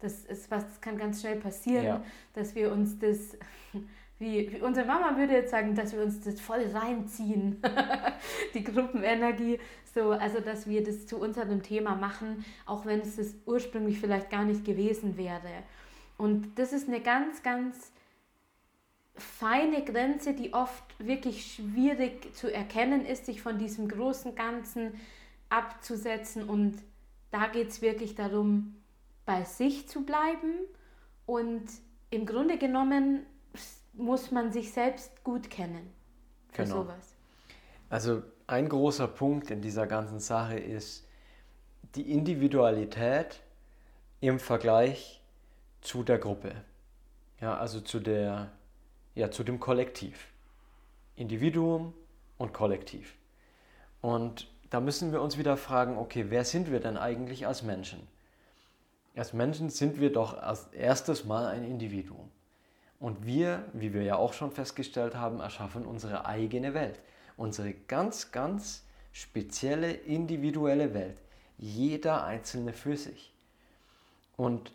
Das 0.00 0.24
ist 0.24 0.50
was, 0.50 0.66
das 0.66 0.80
kann 0.80 0.98
ganz 0.98 1.20
schnell 1.20 1.36
passieren, 1.36 1.84
ja. 1.84 2.04
dass 2.34 2.54
wir 2.54 2.72
uns 2.72 2.98
das, 2.98 3.36
wie, 4.18 4.50
wie, 4.52 4.60
unsere 4.60 4.86
Mama 4.86 5.16
würde 5.16 5.34
jetzt 5.34 5.50
sagen, 5.50 5.74
dass 5.74 5.92
wir 5.92 6.02
uns 6.02 6.20
das 6.20 6.40
voll 6.40 6.64
reinziehen, 6.72 7.60
die 8.54 8.64
Gruppenenergie, 8.64 9.58
so, 9.94 10.10
also 10.10 10.40
dass 10.40 10.66
wir 10.66 10.82
das 10.82 11.06
zu 11.06 11.18
unserem 11.18 11.62
Thema 11.62 11.94
machen, 11.94 12.44
auch 12.64 12.86
wenn 12.86 13.00
es 13.00 13.16
das 13.16 13.34
ursprünglich 13.44 14.00
vielleicht 14.00 14.30
gar 14.30 14.44
nicht 14.44 14.64
gewesen 14.64 15.16
wäre. 15.16 15.62
Und 16.18 16.58
das 16.58 16.72
ist 16.72 16.88
eine 16.88 17.00
ganz, 17.00 17.42
ganz 17.42 17.92
feine 19.16 19.84
Grenze, 19.84 20.34
die 20.34 20.52
oft 20.52 20.84
wirklich 20.98 21.54
schwierig 21.54 22.34
zu 22.34 22.52
erkennen 22.52 23.04
ist, 23.04 23.26
sich 23.26 23.42
von 23.42 23.58
diesem 23.58 23.88
großen 23.88 24.34
Ganzen 24.34 24.94
abzusetzen. 25.48 26.48
Und 26.48 26.78
da 27.30 27.46
geht 27.48 27.68
es 27.68 27.82
wirklich 27.82 28.14
darum, 28.14 28.76
bei 29.24 29.44
sich 29.44 29.88
zu 29.88 30.04
bleiben. 30.04 30.52
Und 31.24 31.64
im 32.10 32.26
Grunde 32.26 32.58
genommen 32.58 33.26
muss 33.96 34.30
man 34.30 34.52
sich 34.52 34.72
selbst 34.72 35.24
gut 35.24 35.50
kennen 35.50 35.92
für 36.52 36.64
genau. 36.64 36.82
sowas. 36.82 37.14
Also 37.88 38.22
ein 38.46 38.68
großer 38.68 39.08
Punkt 39.08 39.50
in 39.50 39.60
dieser 39.62 39.86
ganzen 39.86 40.20
Sache 40.20 40.58
ist 40.58 41.06
die 41.94 42.12
Individualität 42.12 43.40
im 44.20 44.38
Vergleich 44.38 45.22
zu 45.80 46.02
der 46.02 46.18
Gruppe. 46.18 46.52
Ja, 47.40 47.56
also 47.56 47.80
zu 47.80 48.00
der 48.00 48.50
ja, 49.16 49.30
zu 49.30 49.42
dem 49.42 49.58
Kollektiv. 49.58 50.28
Individuum 51.16 51.94
und 52.36 52.52
Kollektiv. 52.52 53.16
Und 54.02 54.46
da 54.70 54.78
müssen 54.78 55.10
wir 55.10 55.22
uns 55.22 55.38
wieder 55.38 55.56
fragen, 55.56 55.96
okay, 55.96 56.26
wer 56.28 56.44
sind 56.44 56.70
wir 56.70 56.80
denn 56.80 56.98
eigentlich 56.98 57.46
als 57.46 57.62
Menschen? 57.62 58.06
Als 59.16 59.32
Menschen 59.32 59.70
sind 59.70 59.98
wir 59.98 60.12
doch 60.12 60.36
als 60.36 60.66
erstes 60.66 61.24
Mal 61.24 61.46
ein 61.46 61.64
Individuum. 61.64 62.30
Und 62.98 63.26
wir, 63.26 63.64
wie 63.72 63.92
wir 63.92 64.02
ja 64.02 64.16
auch 64.16 64.32
schon 64.32 64.50
festgestellt 64.50 65.14
haben, 65.14 65.40
erschaffen 65.40 65.84
unsere 65.84 66.26
eigene 66.26 66.74
Welt. 66.74 67.00
Unsere 67.36 67.72
ganz, 67.72 68.32
ganz 68.32 68.84
spezielle, 69.12 69.92
individuelle 69.92 70.94
Welt. 70.94 71.18
Jeder 71.58 72.24
Einzelne 72.24 72.72
für 72.72 72.96
sich. 72.96 73.34
Und 74.36 74.72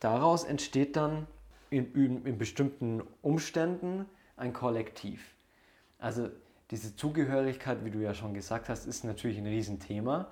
daraus 0.00 0.44
entsteht 0.44 0.96
dann 0.96 1.26
in, 1.70 1.92
in, 1.94 2.26
in 2.26 2.38
bestimmten 2.38 3.02
Umständen 3.22 4.06
ein 4.36 4.52
Kollektiv. 4.52 5.34
Also 5.98 6.28
diese 6.70 6.96
Zugehörigkeit, 6.96 7.84
wie 7.84 7.90
du 7.90 7.98
ja 7.98 8.14
schon 8.14 8.34
gesagt 8.34 8.68
hast, 8.68 8.86
ist 8.86 9.04
natürlich 9.04 9.38
ein 9.38 9.46
Riesenthema. 9.46 10.28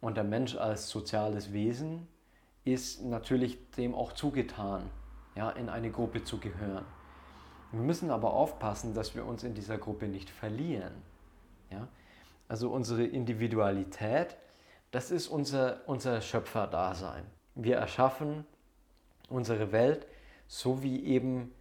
Und 0.00 0.16
der 0.16 0.24
Mensch 0.24 0.56
als 0.56 0.88
soziales 0.88 1.52
Wesen 1.52 2.06
ist 2.64 3.04
natürlich 3.04 3.58
dem 3.72 3.94
auch 3.94 4.12
zugetan, 4.12 4.82
ja, 5.34 5.50
in 5.50 5.68
eine 5.68 5.90
Gruppe 5.90 6.24
zu 6.24 6.38
gehören. 6.38 6.84
Wir 7.72 7.82
müssen 7.82 8.10
aber 8.10 8.32
aufpassen, 8.32 8.94
dass 8.94 9.14
wir 9.14 9.26
uns 9.26 9.44
in 9.44 9.54
dieser 9.54 9.78
Gruppe 9.78 10.08
nicht 10.08 10.30
verlieren. 10.30 10.94
Ja? 11.70 11.88
Also 12.48 12.70
unsere 12.70 13.04
Individualität, 13.04 14.36
das 14.90 15.10
ist 15.10 15.28
unser, 15.28 15.80
unser 15.86 16.20
Schöpferdasein. 16.20 17.24
Wir 17.54 17.76
erschaffen 17.76 18.46
unsere 19.28 19.72
Welt 19.72 20.06
so 20.48 20.82
wie 20.82 21.04
eben 21.04 21.54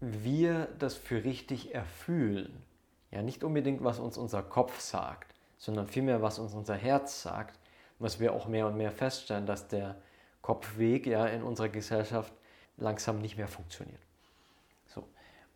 wir 0.00 0.68
das 0.78 0.94
für 0.94 1.22
richtig 1.22 1.74
erfühlen. 1.74 2.64
Ja, 3.10 3.22
nicht 3.22 3.44
unbedingt, 3.44 3.84
was 3.84 3.98
uns 3.98 4.16
unser 4.16 4.42
Kopf 4.42 4.80
sagt, 4.80 5.34
sondern 5.58 5.86
vielmehr, 5.86 6.22
was 6.22 6.38
uns 6.38 6.54
unser 6.54 6.74
Herz 6.74 7.22
sagt. 7.22 7.58
Was 7.98 8.18
wir 8.18 8.32
auch 8.32 8.48
mehr 8.48 8.66
und 8.66 8.78
mehr 8.78 8.92
feststellen, 8.92 9.44
dass 9.44 9.68
der 9.68 9.96
Kopfweg 10.40 11.06
ja 11.06 11.26
in 11.26 11.42
unserer 11.42 11.68
Gesellschaft 11.68 12.32
langsam 12.80 13.20
nicht 13.20 13.36
mehr 13.36 13.48
funktioniert. 13.48 14.00
So. 14.86 15.06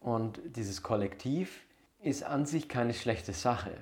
Und 0.01 0.41
dieses 0.45 0.83
Kollektiv 0.83 1.65
ist 2.01 2.23
an 2.23 2.47
sich 2.47 2.69
keine 2.69 2.95
schlechte 2.95 3.33
Sache. 3.33 3.73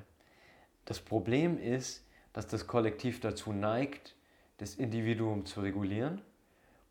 Das 0.85 1.01
Problem 1.01 1.59
ist, 1.59 2.05
dass 2.33 2.47
das 2.47 2.67
Kollektiv 2.67 3.21
dazu 3.21 3.53
neigt, 3.53 4.15
das 4.59 4.77
Individuum 4.77 5.45
zu 5.45 5.61
regulieren 5.61 6.23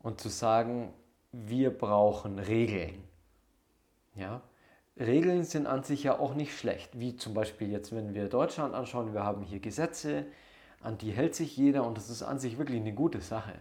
und 0.00 0.20
zu 0.20 0.28
sagen, 0.28 0.92
wir 1.32 1.76
brauchen 1.76 2.38
Regeln. 2.38 3.02
Ja? 4.14 4.42
Regeln 4.98 5.44
sind 5.44 5.66
an 5.66 5.82
sich 5.82 6.02
ja 6.02 6.18
auch 6.18 6.34
nicht 6.34 6.56
schlecht, 6.56 6.98
wie 6.98 7.16
zum 7.16 7.32
Beispiel 7.32 7.70
jetzt, 7.70 7.94
wenn 7.94 8.14
wir 8.14 8.28
Deutschland 8.28 8.74
anschauen, 8.74 9.14
wir 9.14 9.24
haben 9.24 9.42
hier 9.42 9.58
Gesetze, 9.58 10.26
an 10.82 10.98
die 10.98 11.12
hält 11.12 11.34
sich 11.34 11.56
jeder 11.56 11.86
und 11.86 11.96
das 11.96 12.10
ist 12.10 12.22
an 12.22 12.38
sich 12.38 12.58
wirklich 12.58 12.80
eine 12.80 12.92
gute 12.92 13.20
Sache. 13.20 13.54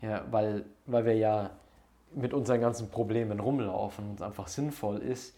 Ja, 0.00 0.24
weil, 0.30 0.64
weil 0.86 1.04
wir 1.04 1.16
ja 1.16 1.50
mit 2.14 2.34
unseren 2.34 2.60
ganzen 2.60 2.90
Problemen 2.90 3.40
rumlaufen 3.40 4.10
und 4.10 4.22
einfach 4.22 4.48
sinnvoll 4.48 4.98
ist, 4.98 5.36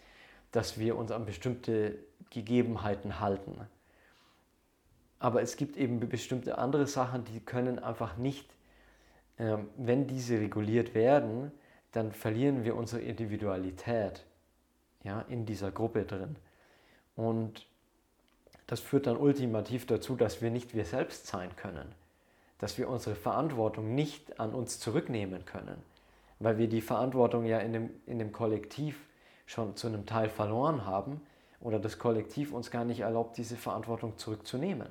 dass 0.51 0.77
wir 0.79 0.97
uns 0.97 1.11
an 1.11 1.25
bestimmte 1.25 1.97
Gegebenheiten 2.29 3.19
halten. 3.19 3.55
Aber 5.19 5.41
es 5.41 5.55
gibt 5.55 5.77
eben 5.77 5.99
bestimmte 5.99 6.57
andere 6.57 6.87
Sachen, 6.87 7.25
die 7.25 7.39
können 7.39 7.79
einfach 7.79 8.17
nicht 8.17 8.49
ähm, 9.41 9.69
wenn 9.75 10.05
diese 10.05 10.39
reguliert 10.39 10.93
werden, 10.93 11.51
dann 11.93 12.11
verlieren 12.11 12.63
wir 12.63 12.75
unsere 12.75 13.01
Individualität 13.01 14.23
ja, 15.03 15.21
in 15.29 15.47
dieser 15.47 15.71
Gruppe 15.71 16.03
drin. 16.03 16.35
Und 17.15 17.65
das 18.67 18.79
führt 18.79 19.07
dann 19.07 19.17
ultimativ 19.17 19.87
dazu, 19.87 20.15
dass 20.15 20.41
wir 20.43 20.51
nicht 20.51 20.75
wir 20.75 20.85
selbst 20.85 21.25
sein 21.25 21.55
können, 21.55 21.91
dass 22.59 22.77
wir 22.77 22.87
unsere 22.87 23.15
Verantwortung 23.15 23.95
nicht 23.95 24.39
an 24.39 24.53
uns 24.53 24.79
zurücknehmen 24.79 25.43
können, 25.45 25.81
weil 26.43 26.57
wir 26.57 26.67
die 26.67 26.81
Verantwortung 26.81 27.45
ja 27.45 27.59
in 27.59 27.73
dem, 27.73 27.89
in 28.05 28.19
dem 28.19 28.31
Kollektiv 28.31 29.07
schon 29.45 29.75
zu 29.75 29.87
einem 29.87 30.05
Teil 30.05 30.29
verloren 30.29 30.85
haben 30.85 31.21
oder 31.59 31.79
das 31.79 31.99
Kollektiv 31.99 32.53
uns 32.53 32.71
gar 32.71 32.85
nicht 32.85 33.01
erlaubt, 33.01 33.37
diese 33.37 33.55
Verantwortung 33.55 34.17
zurückzunehmen. 34.17 34.87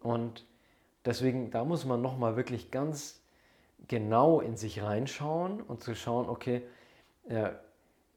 Und 0.00 0.44
Deswegen, 1.04 1.50
da 1.50 1.64
muss 1.64 1.84
man 1.84 2.02
nochmal 2.02 2.36
wirklich 2.36 2.70
ganz 2.70 3.22
genau 3.88 4.40
in 4.40 4.56
sich 4.56 4.82
reinschauen 4.82 5.62
und 5.62 5.82
zu 5.82 5.94
schauen, 5.94 6.28
okay, 6.28 6.62
äh, 7.28 7.50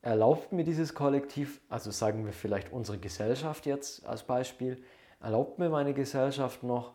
erlaubt 0.02 0.52
mir 0.52 0.66
dieses 0.66 0.94
Kollektiv, 0.94 1.62
also 1.70 1.92
sagen 1.92 2.26
wir 2.26 2.34
vielleicht 2.34 2.74
unsere 2.74 2.98
Gesellschaft 2.98 3.66
jetzt 3.66 4.06
als 4.06 4.24
Beispiel, 4.24 4.84
erlaubt 5.22 5.60
mir 5.60 5.70
meine 5.70 5.94
Gesellschaft 5.94 6.64
noch, 6.64 6.94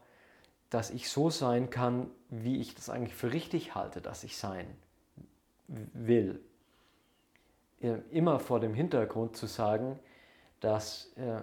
dass 0.71 0.91
ich 0.91 1.09
so 1.09 1.31
sein 1.31 1.71
kann, 1.71 2.11
wie 2.29 2.61
ich 2.61 2.75
das 2.75 2.91
eigentlich 2.91 3.15
für 3.15 3.33
richtig 3.33 3.75
halte, 3.75 4.01
dass 4.01 4.25
ich 4.25 4.37
sein 4.37 4.67
will. 5.67 6.41
Immer 8.11 8.39
vor 8.41 8.61
dem 8.61 8.75
Hintergrund 8.75 9.37
zu 9.37 9.47
sagen, 9.47 9.99
dass 10.61 11.13
äh, 11.17 11.43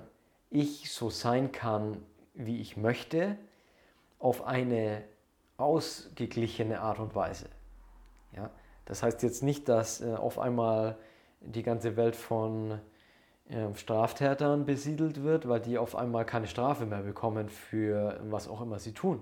ich 0.49 0.91
so 0.91 1.09
sein 1.09 1.51
kann, 1.51 2.03
wie 2.33 2.59
ich 2.59 2.75
möchte, 2.75 3.37
auf 4.19 4.45
eine 4.45 5.03
ausgeglichene 5.57 6.81
Art 6.81 6.99
und 6.99 7.15
Weise. 7.15 7.49
Ja? 8.35 8.51
Das 8.85 9.01
heißt 9.01 9.23
jetzt 9.23 9.43
nicht, 9.43 9.69
dass 9.69 10.01
äh, 10.01 10.13
auf 10.13 10.37
einmal 10.37 10.97
die 11.39 11.63
ganze 11.63 11.95
Welt 11.95 12.15
von 12.15 12.71
äh, 12.71 12.79
Straftätern 13.75 14.65
besiedelt 14.65 15.23
wird, 15.23 15.47
weil 15.47 15.59
die 15.59 15.77
auf 15.77 15.95
einmal 15.95 16.25
keine 16.25 16.47
Strafe 16.47 16.85
mehr 16.85 17.03
bekommen 17.03 17.49
für 17.49 18.19
was 18.23 18.47
auch 18.47 18.61
immer 18.61 18.79
sie 18.79 18.93
tun, 18.93 19.21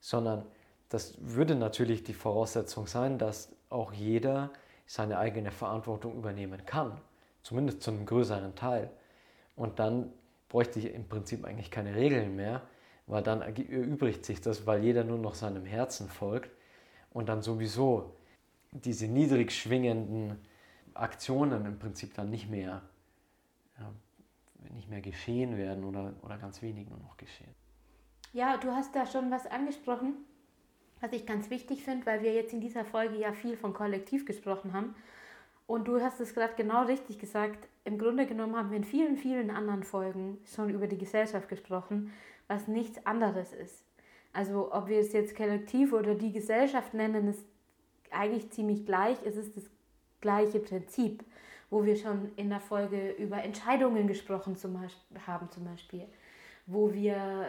sondern 0.00 0.46
das 0.88 1.14
würde 1.18 1.54
natürlich 1.54 2.04
die 2.04 2.14
Voraussetzung 2.14 2.86
sein, 2.86 3.18
dass 3.18 3.54
auch 3.68 3.92
jeder 3.92 4.50
seine 4.86 5.18
eigene 5.18 5.50
Verantwortung 5.50 6.14
übernehmen 6.16 6.64
kann, 6.64 7.00
zumindest 7.42 7.82
zu 7.82 7.90
einem 7.90 8.06
größeren 8.06 8.54
Teil. 8.54 8.90
Und 9.56 9.78
dann 9.78 10.12
bräuchte 10.48 10.78
ich 10.78 10.94
im 10.94 11.08
Prinzip 11.08 11.44
eigentlich 11.44 11.70
keine 11.70 11.94
Regeln 11.94 12.36
mehr, 12.36 12.62
weil 13.06 13.22
dann 13.22 13.42
erübrigt 13.42 14.24
sich 14.24 14.40
das, 14.40 14.66
weil 14.66 14.82
jeder 14.82 15.04
nur 15.04 15.18
noch 15.18 15.34
seinem 15.34 15.66
Herzen 15.66 16.08
folgt 16.08 16.50
und 17.10 17.28
dann 17.28 17.42
sowieso 17.42 18.14
diese 18.72 19.06
niedrig 19.06 19.52
schwingenden 19.52 20.38
Aktionen 20.94 21.66
im 21.66 21.78
Prinzip 21.78 22.14
dann 22.14 22.30
nicht 22.30 22.48
mehr, 22.48 22.82
ja, 23.78 23.92
nicht 24.72 24.88
mehr 24.88 25.00
geschehen 25.00 25.56
werden 25.56 25.84
oder, 25.84 26.14
oder 26.22 26.38
ganz 26.38 26.62
wenig 26.62 26.88
nur 26.88 26.98
noch 26.98 27.16
geschehen. 27.16 27.54
Ja, 28.32 28.56
du 28.56 28.72
hast 28.72 28.94
da 28.96 29.06
schon 29.06 29.30
was 29.30 29.46
angesprochen, 29.46 30.14
was 31.00 31.12
ich 31.12 31.26
ganz 31.26 31.50
wichtig 31.50 31.84
finde, 31.84 32.06
weil 32.06 32.22
wir 32.22 32.34
jetzt 32.34 32.52
in 32.52 32.60
dieser 32.60 32.84
Folge 32.84 33.16
ja 33.16 33.32
viel 33.32 33.56
von 33.56 33.72
Kollektiv 33.72 34.26
gesprochen 34.26 34.72
haben. 34.72 34.94
Und 35.66 35.88
du 35.88 36.00
hast 36.00 36.20
es 36.20 36.34
gerade 36.34 36.54
genau 36.56 36.84
richtig 36.84 37.18
gesagt. 37.18 37.68
Im 37.84 37.98
Grunde 37.98 38.26
genommen 38.26 38.56
haben 38.56 38.70
wir 38.70 38.76
in 38.76 38.84
vielen, 38.84 39.16
vielen 39.16 39.50
anderen 39.50 39.82
Folgen 39.82 40.38
schon 40.44 40.68
über 40.70 40.86
die 40.86 40.98
Gesellschaft 40.98 41.48
gesprochen, 41.48 42.12
was 42.48 42.68
nichts 42.68 43.04
anderes 43.06 43.52
ist. 43.52 43.84
Also 44.32 44.72
ob 44.72 44.88
wir 44.88 44.98
es 44.98 45.12
jetzt 45.12 45.36
Kollektiv 45.36 45.92
oder 45.92 46.14
die 46.14 46.32
Gesellschaft 46.32 46.92
nennen, 46.92 47.28
ist 47.28 47.46
eigentlich 48.10 48.50
ziemlich 48.50 48.84
gleich. 48.84 49.16
Es 49.24 49.36
ist 49.36 49.56
das 49.56 49.70
gleiche 50.20 50.58
Prinzip, 50.58 51.24
wo 51.70 51.84
wir 51.84 51.96
schon 51.96 52.30
in 52.36 52.50
der 52.50 52.60
Folge 52.60 53.10
über 53.12 53.42
Entscheidungen 53.42 54.06
gesprochen 54.06 54.56
zum 54.56 54.78
haben, 55.26 55.50
zum 55.50 55.64
Beispiel, 55.64 56.06
wo 56.66 56.92
wir 56.92 57.48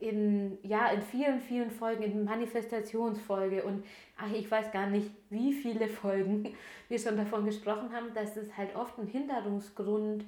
in, 0.00 0.58
ja, 0.62 0.88
in 0.88 1.02
vielen, 1.02 1.40
vielen 1.40 1.70
Folgen, 1.70 2.02
in 2.02 2.24
Manifestationsfolge 2.24 3.62
und 3.62 3.84
ach, 4.16 4.32
ich 4.32 4.50
weiß 4.50 4.72
gar 4.72 4.88
nicht, 4.88 5.10
wie 5.30 5.52
viele 5.52 5.88
Folgen 5.88 6.54
wir 6.88 6.98
schon 6.98 7.16
davon 7.16 7.44
gesprochen 7.44 7.92
haben, 7.92 8.12
dass 8.14 8.36
es 8.36 8.56
halt 8.56 8.74
oft 8.76 8.98
ein 8.98 9.06
Hinderungsgrund 9.06 10.24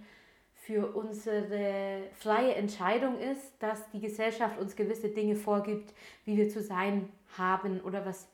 für 0.54 0.96
unsere 0.96 2.02
freie 2.14 2.54
Entscheidung 2.54 3.18
ist, 3.18 3.52
dass 3.60 3.88
die 3.90 4.00
Gesellschaft 4.00 4.58
uns 4.58 4.74
gewisse 4.74 5.10
Dinge 5.10 5.36
vorgibt, 5.36 5.94
wie 6.24 6.36
wir 6.36 6.48
zu 6.48 6.60
sein 6.60 7.08
haben 7.38 7.80
oder 7.80 8.04
was 8.04 8.28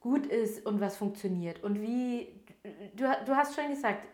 gut 0.00 0.26
ist 0.26 0.66
und 0.66 0.80
was 0.80 0.98
funktioniert. 0.98 1.64
Und 1.64 1.80
wie, 1.80 2.28
du, 2.94 3.04
du 3.26 3.36
hast 3.36 3.54
schon 3.54 3.68
gesagt, 3.68 4.06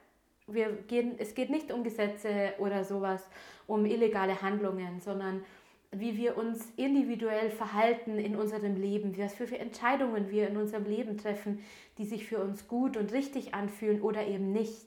wir 0.47 0.73
gehen, 0.89 1.15
es 1.19 1.35
geht 1.35 1.51
nicht 1.51 1.73
um 1.73 1.85
Gesetze 1.85 2.55
oder 2.59 2.85
sowas, 2.85 3.23
um 3.67 3.87
illegale 3.87 4.43
Handlungen, 4.43 5.01
sondern 5.01 5.45
wie 5.93 6.17
wir 6.17 6.37
uns 6.37 6.69
individuell 6.77 7.51
verhalten 7.51 8.19
in 8.19 8.37
unserem 8.37 8.77
Leben, 8.77 9.17
was 9.19 9.35
für 9.35 9.59
Entscheidungen 9.59 10.31
wir 10.31 10.49
in 10.49 10.57
unserem 10.57 10.85
Leben 10.85 11.19
treffen, 11.19 11.65
die 11.99 12.05
sich 12.05 12.27
für 12.27 12.39
uns 12.39 12.69
gut 12.69 12.97
und 12.97 13.13
richtig 13.13 13.55
anfühlen 13.55 14.01
oder 14.01 14.27
eben 14.27 14.53
nicht. 14.53 14.87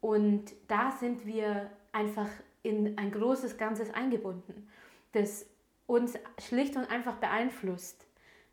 Und 0.00 0.52
da 0.68 0.92
sind 0.92 1.26
wir 1.26 1.70
einfach 1.92 2.28
in 2.62 2.98
ein 2.98 3.10
großes 3.10 3.56
Ganzes 3.56 3.92
eingebunden, 3.92 4.68
das 5.12 5.46
uns 5.86 6.18
schlicht 6.38 6.76
und 6.76 6.90
einfach 6.90 7.16
beeinflusst, 7.16 8.06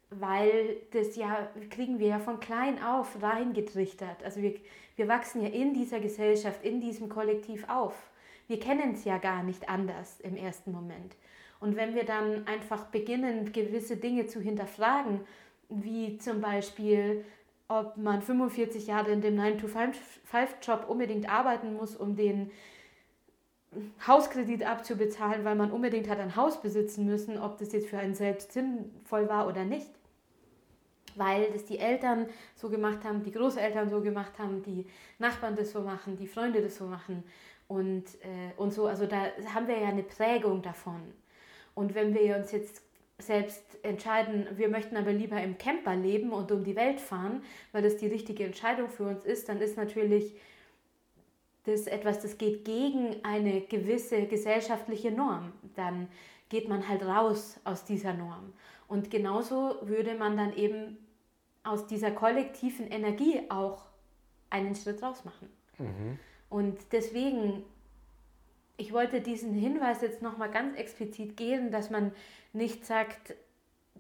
weil 0.10 0.78
das 0.92 1.16
ja, 1.16 1.50
kriegen 1.70 2.00
wir 2.00 2.08
ja 2.08 2.20
von 2.20 2.40
klein 2.40 2.82
auf 2.82 3.22
reingetrichtert. 3.22 4.24
Also 4.24 4.42
wir, 4.42 4.56
wir 4.96 5.08
wachsen 5.08 5.42
ja 5.42 5.50
in 5.50 5.74
dieser 5.74 6.00
Gesellschaft, 6.00 6.64
in 6.64 6.80
diesem 6.80 7.10
Kollektiv 7.10 7.68
auf. 7.70 7.94
Wir 8.48 8.60
kennen 8.60 8.94
es 8.94 9.04
ja 9.04 9.18
gar 9.18 9.44
nicht 9.44 9.68
anders 9.68 10.20
im 10.22 10.36
ersten 10.36 10.72
Moment. 10.72 11.16
Und 11.60 11.76
wenn 11.76 11.96
wir 11.96 12.06
dann 12.06 12.48
einfach 12.48 12.86
beginnen, 12.86 13.52
gewisse 13.52 13.98
Dinge 13.98 14.28
zu 14.28 14.40
hinterfragen, 14.40 15.22
wie 15.70 16.18
zum 16.18 16.40
Beispiel, 16.40 17.26
ob 17.68 17.98
man 17.98 18.22
45 18.22 18.88
Jahre 18.88 19.12
in 19.12 19.22
dem 19.22 19.38
9-to-5-Job 19.38 20.86
unbedingt 20.88 21.30
arbeiten 21.30 21.74
muss, 21.74 21.96
um 21.98 22.16
den 22.16 22.52
Hauskredit 24.06 24.64
abzubezahlen, 24.64 25.44
weil 25.46 25.56
man 25.56 25.72
unbedingt 25.72 26.10
hat 26.10 26.20
ein 26.20 26.36
Haus 26.36 26.62
besitzen 26.62 27.06
müssen, 27.06 27.38
ob 27.40 27.58
das 27.58 27.74
jetzt 27.74 27.88
für 27.88 27.98
einen 27.98 28.16
selbst 28.16 28.52
sinnvoll 28.52 29.28
war 29.30 29.48
oder 29.48 29.66
nicht. 29.66 29.90
Weil 31.16 31.52
das 31.52 31.66
die 31.66 31.80
Eltern 31.80 32.28
so 32.56 32.70
gemacht 32.70 33.04
haben, 33.04 33.24
die 33.24 33.32
Großeltern 33.32 33.90
so 33.90 34.02
gemacht 34.02 34.38
haben, 34.38 34.62
die 34.62 34.86
Nachbarn 35.18 35.56
das 35.56 35.72
so 35.72 35.82
machen, 35.82 36.16
die 36.16 36.28
Freunde 36.28 36.62
das 36.62 36.78
so 36.78 36.86
machen 36.86 37.24
und, 37.68 38.04
äh, 38.22 38.54
und 38.58 38.74
so. 38.74 38.86
Also 38.86 39.06
da 39.06 39.26
haben 39.54 39.68
wir 39.68 39.80
ja 39.80 39.88
eine 39.88 40.04
Prägung 40.04 40.62
davon. 40.62 41.02
Und 41.74 41.96
wenn 41.96 42.14
wir 42.14 42.38
uns 42.38 42.52
jetzt 42.52 42.82
selbst 43.20 43.64
entscheiden, 43.84 44.48
wir 44.56 44.70
möchten 44.70 44.96
aber 44.96 45.12
lieber 45.12 45.42
im 45.42 45.58
Camper 45.58 45.96
leben 45.96 46.32
und 46.32 46.52
um 46.52 46.64
die 46.64 46.76
Welt 46.76 47.00
fahren, 47.00 47.42
weil 47.72 47.82
das 47.82 47.98
die 47.98 48.08
richtige 48.08 48.46
Entscheidung 48.46 48.90
für 48.90 49.04
uns 49.04 49.26
ist, 49.26 49.50
dann 49.50 49.60
ist 49.60 49.76
natürlich 49.76 50.36
das 51.68 51.88
etwas, 51.88 52.20
das 52.22 52.38
geht 52.38 52.66
gegen 52.66 53.24
eine 53.24 53.62
gewisse 53.62 54.26
gesellschaftliche 54.26 55.12
Norm. 55.12 55.54
Dann 55.76 56.08
geht 56.50 56.70
man 56.70 56.88
halt 56.88 57.04
raus 57.04 57.60
aus 57.64 57.86
dieser 57.86 58.14
Norm. 58.14 58.54
Und 58.88 59.12
genauso 59.12 59.76
würde 59.82 60.16
man 60.16 60.38
dann 60.38 60.54
eben 60.56 60.98
aus 61.64 61.88
dieser 61.88 62.12
kollektiven 62.12 62.88
Energie 62.88 63.42
auch 63.50 63.86
einen 64.50 64.76
Schritt 64.76 65.04
raus 65.04 65.26
machen. 65.26 65.50
Mhm. 65.78 66.20
Und 66.50 66.78
deswegen 66.94 67.64
ich 68.78 68.94
wollte 68.94 69.22
diesen 69.22 69.54
Hinweis 69.54 70.02
jetzt 70.02 70.22
nochmal 70.22 70.52
ganz 70.52 70.78
explizit 70.78 71.36
geben, 71.36 71.72
dass 71.72 71.90
man 71.90 72.12
nicht 72.54 72.86
sagt, 72.86 73.34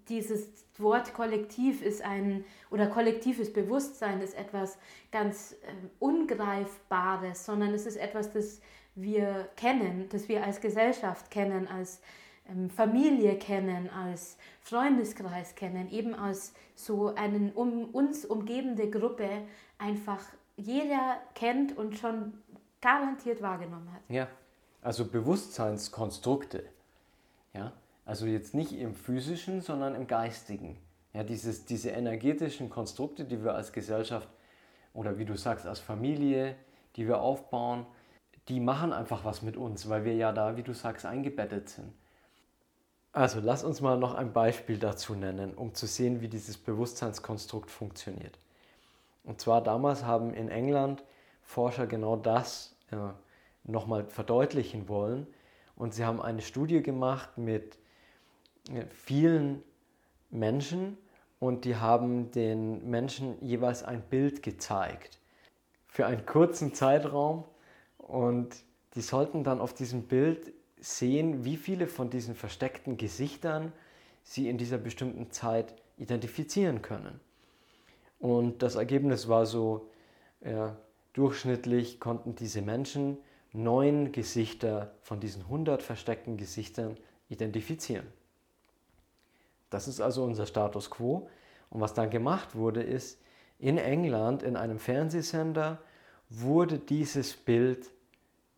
dieses 0.09 0.49
Wort 0.77 1.13
Kollektiv 1.13 1.81
ist 1.81 2.01
ein, 2.03 2.45
oder 2.69 2.87
kollektives 2.87 3.51
Bewusstsein 3.51 4.21
ist 4.21 4.37
etwas 4.37 4.77
ganz 5.11 5.53
äh, 5.53 5.55
Ungreifbares, 5.99 7.45
sondern 7.45 7.73
es 7.73 7.85
ist 7.85 7.97
etwas, 7.97 8.31
das 8.31 8.61
wir 8.95 9.49
kennen, 9.55 10.07
das 10.09 10.27
wir 10.27 10.43
als 10.43 10.61
Gesellschaft 10.61 11.31
kennen, 11.31 11.67
als 11.67 12.01
ähm, 12.49 12.69
Familie 12.69 13.37
kennen, 13.37 13.89
als 13.89 14.37
Freundeskreis 14.61 15.55
kennen, 15.55 15.89
eben 15.91 16.15
als 16.15 16.53
so 16.75 17.13
eine 17.15 17.51
um 17.53 17.85
uns 17.85 18.25
umgebende 18.25 18.89
Gruppe 18.89 19.29
einfach 19.77 20.23
jeder 20.55 21.21
kennt 21.35 21.77
und 21.77 21.97
schon 21.97 22.33
garantiert 22.81 23.41
wahrgenommen 23.41 23.91
hat. 23.93 24.01
Ja, 24.09 24.27
also 24.81 25.05
Bewusstseinskonstrukte. 25.05 26.63
Ja? 27.53 27.73
Also 28.07 28.25
jetzt 28.25 28.53
nicht 28.53 28.71
im 28.71 28.95
physischen, 28.95 29.59
sondern 29.59 29.93
im 29.93 30.07
geistigen. 30.07 30.77
Ja, 31.11 31.25
dieses, 31.25 31.65
diese 31.65 31.89
energetischen 31.89 32.69
Konstrukte, 32.69 33.25
die 33.25 33.43
wir 33.43 33.53
als 33.53 33.73
Gesellschaft 33.73 34.29
oder 34.93 35.17
wie 35.17 35.25
du 35.25 35.35
sagst, 35.35 35.67
als 35.67 35.81
Familie, 35.81 36.55
die 36.95 37.05
wir 37.05 37.19
aufbauen, 37.19 37.85
die 38.47 38.61
machen 38.61 38.93
einfach 38.93 39.25
was 39.25 39.41
mit 39.41 39.57
uns, 39.57 39.89
weil 39.89 40.05
wir 40.05 40.15
ja 40.15 40.31
da, 40.31 40.55
wie 40.55 40.63
du 40.63 40.73
sagst, 40.73 41.05
eingebettet 41.05 41.67
sind. 41.67 41.91
Also 43.11 43.41
lass 43.41 43.65
uns 43.65 43.81
mal 43.81 43.97
noch 43.97 44.13
ein 44.13 44.31
Beispiel 44.31 44.77
dazu 44.77 45.13
nennen, 45.13 45.53
um 45.53 45.73
zu 45.73 45.85
sehen, 45.85 46.21
wie 46.21 46.29
dieses 46.29 46.57
Bewusstseinskonstrukt 46.57 47.69
funktioniert. 47.69 48.39
Und 49.25 49.41
zwar 49.41 49.61
damals 49.61 50.05
haben 50.05 50.33
in 50.33 50.47
England 50.47 51.03
Forscher 51.41 51.87
genau 51.87 52.15
das 52.15 52.73
ja, 52.89 53.15
nochmal 53.65 54.05
verdeutlichen 54.05 54.87
wollen. 54.87 55.27
Und 55.75 55.93
sie 55.93 56.05
haben 56.05 56.21
eine 56.21 56.41
Studie 56.41 56.81
gemacht 56.81 57.37
mit 57.37 57.75
äh, 57.75 57.79
vielen 58.89 59.63
Menschen 60.29 60.97
und 61.39 61.65
die 61.65 61.75
haben 61.75 62.31
den 62.31 62.89
Menschen 62.89 63.37
jeweils 63.41 63.83
ein 63.83 64.01
Bild 64.01 64.43
gezeigt 64.43 65.19
für 65.87 66.05
einen 66.05 66.25
kurzen 66.25 66.73
Zeitraum 66.73 67.43
und 67.97 68.55
die 68.93 69.01
sollten 69.01 69.43
dann 69.43 69.59
auf 69.59 69.73
diesem 69.73 70.03
Bild 70.03 70.53
sehen, 70.79 71.43
wie 71.43 71.57
viele 71.57 71.87
von 71.87 72.09
diesen 72.09 72.35
versteckten 72.35 72.97
Gesichtern 72.97 73.71
sie 74.23 74.47
in 74.49 74.57
dieser 74.57 74.77
bestimmten 74.77 75.31
Zeit 75.31 75.73
identifizieren 75.97 76.81
können. 76.81 77.19
Und 78.19 78.61
das 78.61 78.75
Ergebnis 78.75 79.27
war 79.27 79.45
so, 79.45 79.89
ja, 80.41 80.77
durchschnittlich 81.13 81.99
konnten 81.99 82.35
diese 82.35 82.61
Menschen 82.61 83.17
neun 83.53 84.11
Gesichter 84.11 84.93
von 85.01 85.19
diesen 85.19 85.43
100 85.43 85.81
versteckten 85.81 86.37
Gesichtern 86.37 86.95
identifizieren. 87.29 88.05
Das 89.69 89.87
ist 89.87 90.01
also 90.01 90.23
unser 90.23 90.45
Status 90.45 90.89
quo. 90.89 91.29
Und 91.69 91.81
was 91.81 91.93
dann 91.93 92.09
gemacht 92.09 92.55
wurde, 92.55 92.81
ist, 92.81 93.21
in 93.59 93.77
England, 93.77 94.43
in 94.43 94.55
einem 94.55 94.79
Fernsehsender, 94.79 95.79
wurde 96.29 96.77
dieses 96.77 97.35
Bild 97.35 97.89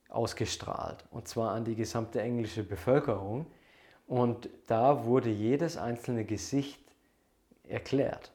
ausgestrahlt. 0.10 1.06
Und 1.12 1.28
zwar 1.28 1.52
an 1.52 1.66
die 1.66 1.76
gesamte 1.76 2.22
englische 2.22 2.64
Bevölkerung. 2.64 3.46
Und 4.08 4.50
da 4.68 5.06
wurde 5.06 5.30
jedes 5.30 5.78
einzelne 5.78 6.26
Gesicht 6.26 6.82
erklärt. 7.64 8.32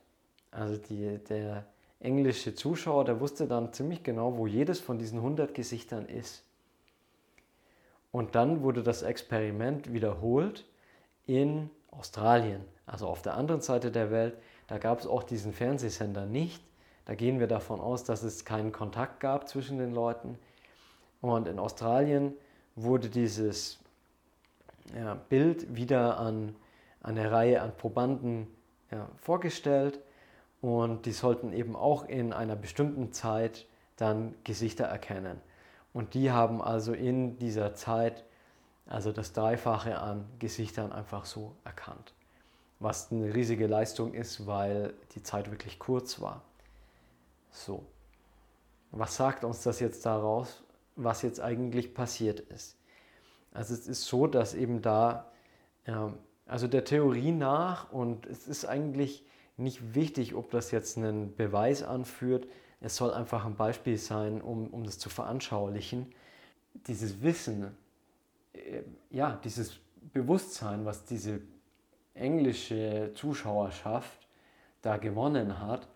Also 0.51 0.77
die, 0.77 1.19
der 1.19 1.67
englische 1.99 2.55
Zuschauer, 2.55 3.05
der 3.05 3.21
wusste 3.21 3.47
dann 3.47 3.73
ziemlich 3.73 4.03
genau, 4.03 4.37
wo 4.37 4.47
jedes 4.47 4.79
von 4.81 4.99
diesen 4.99 5.19
100 5.19 5.53
Gesichtern 5.53 6.07
ist. 6.07 6.45
Und 8.13 8.37
dann 8.37 8.63
wurde 8.63 8.85
das 8.85 9.03
Experiment 9.03 9.93
wiederholt 9.93 10.65
in 11.27 11.71
Australien, 11.99 12.65
also 12.87 13.07
auf 13.09 13.23
der 13.23 13.35
anderen 13.35 13.61
Seite 13.61 13.91
der 13.91 14.11
Welt. 14.11 14.37
Da 14.67 14.79
gab 14.79 15.01
es 15.01 15.07
auch 15.07 15.23
diesen 15.23 15.53
Fernsehsender 15.53 16.27
nicht. 16.27 16.63
Da 17.07 17.15
gehen 17.15 17.39
wir 17.39 17.47
davon 17.47 17.81
aus, 17.81 18.05
dass 18.05 18.23
es 18.23 18.45
keinen 18.45 18.73
Kontakt 18.73 19.21
gab 19.21 19.49
zwischen 19.49 19.79
den 19.79 19.93
Leuten. 19.93 20.39
Und 21.21 21.49
in 21.49 21.59
Australien 21.59 22.35
wurde 22.77 23.09
dieses 23.09 23.79
ja, 24.95 25.15
Bild 25.15 25.75
wieder 25.75 26.19
an, 26.19 26.55
eine 27.03 27.31
Reihe 27.31 27.63
an 27.63 27.77
Probanden 27.77 28.47
ja, 28.91 29.09
vorgestellt 29.17 30.01
und 30.61 31.07
die 31.07 31.13
sollten 31.13 31.53
eben 31.53 31.77
auch 31.77 32.09
in 32.09 32.33
einer 32.33 32.57
bestimmten 32.57 33.13
Zeit 33.13 33.67
dann 33.97 34.35
Gesichter 34.45 34.85
erkennen. 34.85 35.41
Und 35.93 36.15
die 36.15 36.31
haben 36.31 36.61
also 36.61 36.93
in 36.93 37.39
dieser 37.39 37.75
Zeit 37.75 38.25
also 38.87 39.13
das 39.13 39.33
Dreifache 39.33 39.99
an 39.99 40.27
Gesichtern 40.39 40.93
einfach 40.93 41.25
so 41.25 41.55
erkannt. 41.65 42.13
Was 42.81 43.11
eine 43.11 43.35
riesige 43.35 43.67
Leistung 43.67 44.13
ist, 44.15 44.47
weil 44.47 44.95
die 45.15 45.23
Zeit 45.23 45.51
wirklich 45.51 45.79
kurz 45.79 46.21
war. 46.21 46.43
So. 47.51 47.85
Was 48.91 49.17
sagt 49.17 49.45
uns 49.45 49.63
das 49.63 49.81
jetzt 49.81 50.05
daraus, 50.07 50.63
was 50.97 51.23
jetzt 51.23 51.41
eigentlich 51.41 51.95
passiert 51.95 52.41
ist? 52.41 52.77
Also 53.53 53.75
es 53.75 53.87
ist 53.87 54.05
so, 54.05 54.27
dass 54.27 54.55
eben 54.55 54.83
da, 54.83 55.31
ähm, 55.87 56.19
also 56.47 56.69
der 56.69 56.85
Theorie 56.85 57.33
nach, 57.33 57.93
und 57.93 58.27
es 58.27 58.47
ist 58.47 58.65
eigentlich 58.67 59.25
nicht 59.57 59.95
wichtig, 59.95 60.35
ob 60.35 60.51
das 60.51 60.73
jetzt 60.73 60.97
einen 60.97 61.35
Beweis 61.37 61.83
anführt, 61.83 62.47
es 62.81 62.97
soll 62.97 63.15
einfach 63.15 63.47
ein 63.47 63.57
Beispiel 63.57 63.97
sein, 63.97 64.43
um, 64.43 64.67
um 64.67 64.85
das 64.85 64.99
zu 64.99 65.09
veranschaulichen. 65.09 66.13
Dieses 66.87 67.23
Wissen, 67.23 67.75
ja, 69.11 69.39
dieses 69.45 69.79
Bewusstsein, 70.13 70.85
was 70.85 71.05
diese 71.05 71.41
englische 72.15 73.13
Zuschauerschaft 73.15 74.29
da 74.83 74.97
gewonnen 74.97 75.61
hat, 75.61 75.89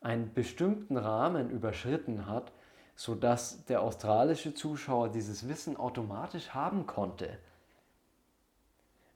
einen 0.00 0.32
bestimmten 0.32 0.96
Rahmen 0.96 1.50
überschritten 1.50 2.26
hat, 2.26 2.52
sodass 2.94 3.64
der 3.66 3.82
australische 3.82 4.54
Zuschauer 4.54 5.10
dieses 5.10 5.48
Wissen 5.48 5.76
automatisch 5.76 6.50
haben 6.50 6.86
konnte. 6.86 7.38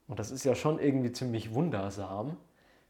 Und 0.07 0.19
das 0.19 0.29
ist 0.29 0.43
ja 0.43 0.55
schon 0.55 0.79
irgendwie 0.79 1.11
ziemlich 1.11 1.53
wundersam. 1.53 2.37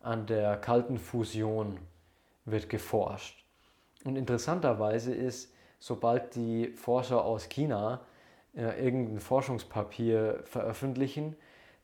an 0.00 0.26
der 0.26 0.56
kalten 0.56 0.98
Fusion 0.98 1.80
wird 2.44 2.68
geforscht. 2.68 3.44
Und 4.04 4.14
interessanterweise 4.14 5.12
ist, 5.12 5.52
sobald 5.78 6.34
die 6.34 6.68
Forscher 6.68 7.24
aus 7.24 7.48
China 7.48 8.00
äh, 8.56 8.84
irgendein 8.84 9.20
Forschungspapier 9.20 10.40
veröffentlichen, 10.44 11.36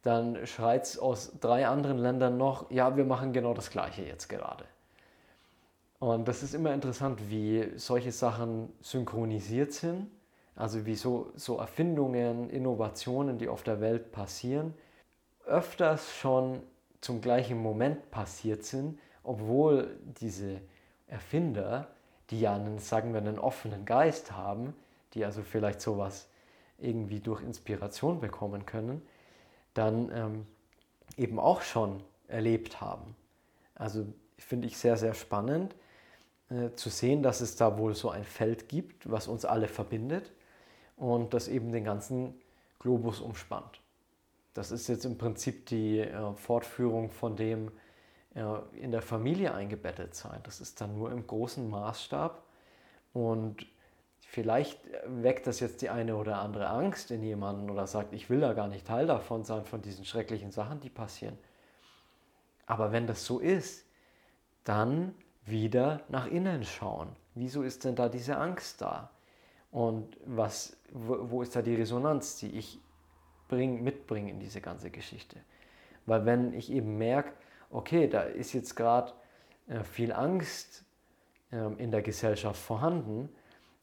dann 0.03 0.47
schreit 0.47 0.85
es 0.85 0.99
aus 0.99 1.33
drei 1.41 1.67
anderen 1.67 1.99
Ländern 1.99 2.37
noch, 2.37 2.71
ja, 2.71 2.97
wir 2.97 3.05
machen 3.05 3.33
genau 3.33 3.55
das 3.55 3.71
gleiche 3.71 4.03
jetzt 4.03 4.29
gerade. 4.29 4.65
Und 5.99 6.29
das 6.29 6.43
ist 6.43 6.55
immer 6.55 6.75
interessant, 6.75 7.31
wie 7.31 7.73
solche 7.77 8.13
Sachen 8.13 8.73
synchronisiert 8.83 9.73
sind 9.73 10.11
also 10.57 10.87
wie 10.87 10.95
so, 10.95 11.33
so 11.35 11.59
Erfindungen, 11.59 12.49
Innovationen, 12.51 13.39
die 13.39 13.49
auf 13.49 13.63
der 13.63 13.81
Welt 13.81 14.13
passieren, 14.13 14.75
öfters 15.47 16.15
schon 16.15 16.63
zum 17.01 17.21
gleichen 17.21 17.61
Moment 17.61 18.11
passiert 18.11 18.65
sind, 18.65 18.99
obwohl 19.23 19.99
diese 20.21 20.61
Erfinder, 21.07 21.89
die 22.31 22.41
ja 22.41 22.55
einen, 22.55 22.79
sagen 22.79 23.13
wir, 23.13 23.21
einen 23.21 23.39
offenen 23.39 23.85
Geist 23.85 24.33
haben, 24.33 24.75
die 25.15 25.25
also 25.25 25.43
vielleicht 25.43 25.81
sowas 25.81 26.29
irgendwie 26.79 27.21
durch 27.21 27.43
Inspiration 27.43 28.21
bekommen 28.21 28.67
können, 28.67 29.03
dann 29.75 30.11
ähm, 30.13 30.47
eben 31.17 31.39
auch 31.39 31.63
schon 31.63 32.03
erlebt 32.29 32.81
haben. 32.81 33.15
Also 33.75 34.07
finde 34.39 34.67
ich 34.67 34.77
sehr, 34.77 34.97
sehr 34.97 35.15
spannend 35.15 35.75
äh, 36.51 36.71
zu 36.75 36.91
sehen, 36.91 37.23
dass 37.23 37.41
es 37.41 37.57
da 37.57 37.79
wohl 37.79 37.95
so 37.95 38.11
ein 38.11 38.25
Feld 38.25 38.69
gibt, 38.69 39.11
was 39.11 39.29
uns 39.29 39.45
alle 39.45 39.69
verbindet 39.69 40.33
und 40.97 41.35
das 41.35 41.49
eben 41.49 41.73
den 41.73 41.85
ganzen 41.85 42.35
Globus 42.79 43.21
umspannt. 43.21 43.81
Das 44.53 44.71
ist 44.71 44.89
jetzt 44.89 45.05
im 45.05 45.19
Prinzip 45.19 45.67
die 45.67 46.01
äh, 46.01 46.35
Fortführung 46.35 47.11
von 47.11 47.37
dem 47.37 47.73
in 48.35 48.91
der 48.91 49.03
Familie 49.03 49.55
eingebettet 49.55 50.15
sein. 50.15 50.41
Das 50.43 50.61
ist 50.61 50.81
dann 50.81 50.99
nur 50.99 51.13
im 51.13 51.27
großen 51.27 51.69
Maßstab 51.71 52.43
und 53.13 53.67
vielleicht 54.21 54.81
weckt 55.07 55.47
das 55.47 55.61
jetzt 55.61 55.83
die 55.83 55.91
eine 55.91 56.17
oder 56.17 56.39
andere 56.39 56.69
Angst 56.69 57.13
in 57.13 57.23
jemanden 57.23 57.71
oder 57.71 57.87
sagt, 57.87 58.13
ich 58.13 58.29
will 58.29 58.41
da 58.41 58.53
gar 58.53 58.67
nicht 58.67 58.87
Teil 58.87 59.07
davon 59.07 59.45
sein, 59.45 59.65
von 59.65 59.83
diesen 59.83 60.05
schrecklichen 60.05 60.51
Sachen, 60.51 60.81
die 60.81 60.91
passieren. 60.91 61.39
Aber 62.67 62.91
wenn 62.91 63.07
das 63.07 63.25
so 63.25 63.39
ist, 63.39 63.87
dann 64.65 65.15
wieder 65.47 66.01
nach 66.09 66.27
innen 66.27 66.65
schauen. 66.65 67.15
Wieso 67.35 67.63
ist 67.63 67.85
denn 67.85 67.95
da 67.95 68.09
diese 68.09 68.37
Angst 68.37 68.81
da? 68.81 69.11
Und 69.71 70.17
was, 70.25 70.77
wo, 70.91 71.31
wo 71.31 71.43
ist 71.43 71.55
da 71.55 71.63
die 71.63 71.75
Resonanz, 71.75 72.37
die 72.39 72.51
ich 72.57 72.81
bring, 73.49 73.85
mitbringe 73.85 74.31
in 74.31 74.41
diese 74.41 74.61
ganze 74.61 74.91
Geschichte? 74.91 75.39
Weil 76.07 76.27
wenn 76.27 76.53
ich 76.55 76.73
eben 76.73 76.99
merke, 76.99 77.33
okay, 77.75 78.09
da 78.09 78.23
ist 78.23 78.53
jetzt 78.53 78.75
gerade 78.75 79.13
äh, 79.69 79.83
viel 79.85 80.13
Angst 80.13 80.85
äh, 81.51 81.73
in 81.79 81.91
der 81.91 82.03
Gesellschaft 82.03 82.61
vorhanden, 82.61 83.29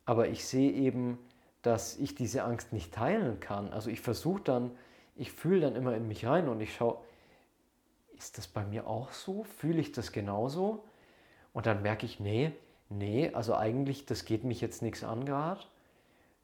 aber 0.06 0.28
ich 0.30 0.46
sehe 0.46 0.72
eben, 0.72 1.20
dass 1.62 1.98
ich 1.98 2.16
diese 2.16 2.44
Angst 2.44 2.74
nicht 2.74 2.94
teilen 2.94 3.40
kann. 3.40 3.72
Also 3.72 3.90
ich 3.90 4.02
versuche 4.02 4.42
dann, 4.42 4.72
ich 5.16 5.32
fühle 5.32 5.62
dann 5.62 5.76
immer 5.76 5.96
in 5.96 6.08
mich 6.08 6.26
rein 6.26 6.50
und 6.50 6.60
ich 6.62 6.74
schaue, 6.74 6.98
ist 8.18 8.38
das 8.38 8.48
bei 8.48 8.64
mir 8.64 8.88
auch 8.88 9.12
so? 9.12 9.44
Fühle 9.44 9.80
ich 9.80 9.92
das 9.92 10.12
genauso? 10.12 10.84
Und 11.54 11.66
dann 11.66 11.82
merke 11.82 12.06
ich, 12.06 12.20
nee, 12.20 12.54
nee, 12.90 13.32
also 13.34 13.56
eigentlich, 13.56 14.06
das 14.06 14.26
geht 14.26 14.44
mich 14.44 14.62
jetzt 14.62 14.82
nichts 14.82 15.04
an 15.04 15.26
gerade 15.26 15.62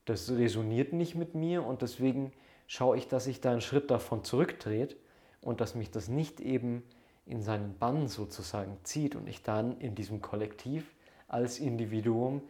das 0.08 0.32
resoniert 0.32 0.94
nicht 0.94 1.16
mit 1.16 1.36
mir 1.36 1.66
und 1.66 1.82
deswegen 1.82 2.32
schaue 2.66 2.98
ich, 2.98 3.08
dass 3.08 3.28
ich 3.28 3.42
da 3.42 3.52
einen 3.52 3.62
Schritt 3.62 3.92
davon 3.92 4.24
zurücktrete 4.24 4.96
und 5.42 5.60
dass 5.62 5.76
mich 5.76 5.92
das 5.92 6.08
nicht 6.08 6.40
eben 6.40 6.84
in 7.28 7.42
seinen 7.42 7.78
Bann 7.78 8.08
sozusagen 8.08 8.78
zieht 8.84 9.16
und 9.16 9.28
ich 9.28 9.44
dann 9.44 9.80
in 9.80 9.96
diesem 9.96 10.22
Kollektiv 10.22 10.96
als 11.28 11.60
Individuum 11.60 12.42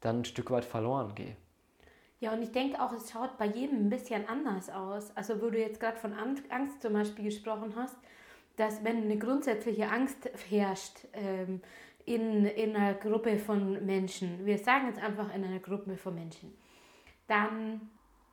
dann 0.00 0.20
ein 0.20 0.24
Stück 0.24 0.50
weit 0.50 0.64
verloren 0.64 1.14
gehe. 1.14 1.36
Ja, 2.20 2.32
und 2.32 2.42
ich 2.42 2.52
denke 2.52 2.80
auch, 2.80 2.92
es 2.92 3.10
schaut 3.10 3.36
bei 3.38 3.46
jedem 3.46 3.86
ein 3.86 3.90
bisschen 3.90 4.26
anders 4.28 4.70
aus. 4.70 5.14
Also, 5.16 5.42
wo 5.42 5.50
du 5.50 5.58
jetzt 5.58 5.78
gerade 5.78 5.98
von 5.98 6.14
Angst 6.14 6.80
zum 6.80 6.92
Beispiel 6.94 7.24
gesprochen 7.24 7.74
hast, 7.76 7.96
dass 8.56 8.82
wenn 8.84 9.02
eine 9.02 9.18
grundsätzliche 9.18 9.90
Angst 9.90 10.30
herrscht 10.48 11.06
ähm, 11.12 11.60
in, 12.06 12.46
in 12.46 12.76
einer 12.76 12.94
Gruppe 12.94 13.38
von 13.38 13.84
Menschen, 13.84 14.46
wir 14.46 14.58
sagen 14.58 14.86
jetzt 14.88 15.02
einfach 15.02 15.34
in 15.34 15.44
einer 15.44 15.58
Gruppe 15.58 15.96
von 15.96 16.14
Menschen, 16.14 16.52
dann 17.26 17.90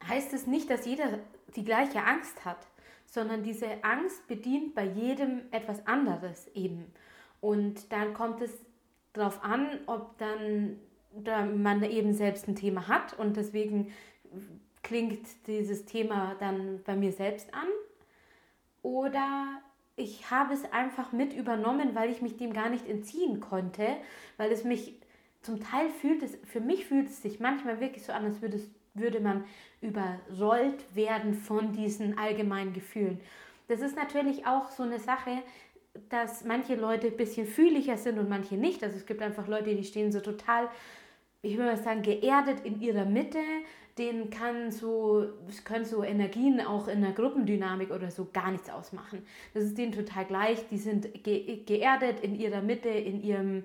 heißt 0.08 0.34
es 0.34 0.48
nicht, 0.48 0.70
dass 0.70 0.86
jeder 0.86 1.20
die 1.56 1.66
gleiche 1.66 2.04
Angst 2.04 2.46
hat, 2.46 2.68
sondern 3.12 3.44
diese 3.44 3.84
Angst 3.84 4.26
bedient 4.28 4.74
bei 4.74 4.86
jedem 4.86 5.42
etwas 5.52 5.86
anderes 5.86 6.48
eben. 6.56 6.86
Und 7.42 7.92
dann 7.92 8.14
kommt 8.14 8.40
es 8.40 8.66
darauf 9.12 9.44
an, 9.44 9.68
ob 9.86 10.18
dann 10.18 10.80
da 11.14 11.46
man 11.46 11.84
eben 11.84 12.14
selbst 12.14 12.48
ein 12.48 12.56
Thema 12.56 12.88
hat 12.88 13.20
und 13.20 13.36
deswegen 13.36 13.92
klingt 14.82 15.28
dieses 15.46 15.84
Thema 15.84 16.38
dann 16.40 16.82
bei 16.86 16.96
mir 16.96 17.12
selbst 17.12 17.54
an. 17.54 17.68
Oder 18.82 19.62
ich 19.98 20.32
habe 20.32 20.54
es 20.54 20.64
einfach 20.72 21.12
mit 21.12 21.34
übernommen, 21.34 21.94
weil 21.94 22.12
ich 22.12 22.22
mich 22.22 22.38
dem 22.38 22.54
gar 22.54 22.70
nicht 22.70 22.88
entziehen 22.88 23.42
konnte, 23.42 23.98
weil 24.38 24.54
es 24.54 24.64
mich 24.64 25.02
zum 25.42 25.60
Teil 25.60 25.90
fühlt 25.90 26.24
es, 26.24 26.38
für 26.46 26.62
mich 26.62 26.86
fühlt 26.86 27.10
es 27.10 27.22
sich 27.22 27.42
manchmal 27.42 27.82
wirklich 27.82 28.06
so 28.06 28.14
an, 28.14 28.24
als 28.24 28.42
würde 28.42 28.56
es 28.56 28.70
würde 28.94 29.20
man 29.20 29.46
überrollt 29.82 30.96
werden 30.96 31.34
von 31.34 31.74
diesen 31.74 32.18
allgemeinen 32.18 32.74
Gefühlen. 32.74 33.20
Das 33.68 33.82
ist 33.82 33.96
natürlich 33.96 34.46
auch 34.46 34.70
so 34.70 34.84
eine 34.84 35.00
Sache, 35.00 35.44
dass 36.10 36.44
manche 36.44 36.76
Leute 36.76 37.08
ein 37.08 37.18
bisschen 37.18 37.48
fühliger 37.48 37.98
sind 37.98 38.20
und 38.20 38.30
manche 38.30 38.56
nicht. 38.56 38.84
Also 38.84 38.98
es 38.98 39.06
gibt 39.06 39.22
einfach 39.22 39.48
Leute, 39.48 39.76
die 39.76 39.84
stehen 39.84 40.12
so 40.12 40.20
total, 40.20 40.70
ich 41.42 41.58
würde 41.58 41.72
mal 41.72 41.78
sagen, 41.78 42.02
geerdet 42.02 42.62
in 42.64 42.82
ihrer 42.82 43.06
Mitte. 43.06 43.40
Denen 43.98 44.30
kann 44.30 44.72
so, 44.72 45.26
können 45.66 45.84
so 45.84 46.04
Energien 46.04 46.62
auch 46.62 46.88
in 46.88 47.02
der 47.02 47.12
Gruppendynamik 47.12 47.92
oder 47.92 48.10
so 48.10 48.28
gar 48.32 48.52
nichts 48.52 48.70
ausmachen. 48.70 49.26
Das 49.54 49.64
ist 49.64 49.78
denen 49.78 49.92
total 49.92 50.26
gleich. 50.26 50.66
Die 50.70 50.78
sind 50.78 51.24
ge 51.24 51.64
geerdet 51.66 52.22
in 52.22 52.36
ihrer 52.36 52.62
Mitte, 52.62 52.90
in 52.90 53.22
ihrem 53.22 53.64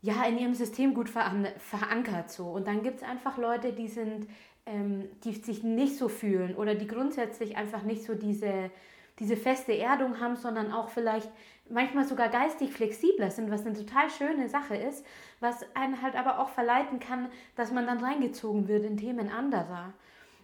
ja, 0.00 0.24
in 0.24 0.38
ihrem 0.38 0.54
System 0.54 0.94
gut 0.94 1.08
verankert 1.08 2.30
so. 2.30 2.46
Und 2.46 2.66
dann 2.66 2.82
gibt 2.82 2.98
es 2.98 3.02
einfach 3.02 3.36
Leute, 3.36 3.72
die 3.72 3.88
sind, 3.88 4.28
ähm, 4.66 5.08
die 5.24 5.32
sich 5.32 5.64
nicht 5.64 5.96
so 5.96 6.08
fühlen 6.08 6.54
oder 6.54 6.74
die 6.74 6.86
grundsätzlich 6.86 7.56
einfach 7.56 7.82
nicht 7.82 8.04
so 8.04 8.14
diese, 8.14 8.70
diese 9.18 9.36
feste 9.36 9.76
Erdung 9.76 10.20
haben, 10.20 10.36
sondern 10.36 10.72
auch 10.72 10.88
vielleicht 10.88 11.30
manchmal 11.68 12.04
sogar 12.04 12.28
geistig 12.28 12.72
flexibler 12.72 13.30
sind, 13.30 13.50
was 13.50 13.66
eine 13.66 13.74
total 13.74 14.08
schöne 14.10 14.48
Sache 14.48 14.76
ist, 14.76 15.04
was 15.40 15.64
einen 15.74 16.00
halt 16.00 16.14
aber 16.14 16.38
auch 16.38 16.48
verleiten 16.48 17.00
kann, 17.00 17.28
dass 17.56 17.72
man 17.72 17.86
dann 17.86 17.98
reingezogen 17.98 18.68
wird 18.68 18.84
in 18.84 18.96
Themen 18.96 19.28
anderer. 19.30 19.92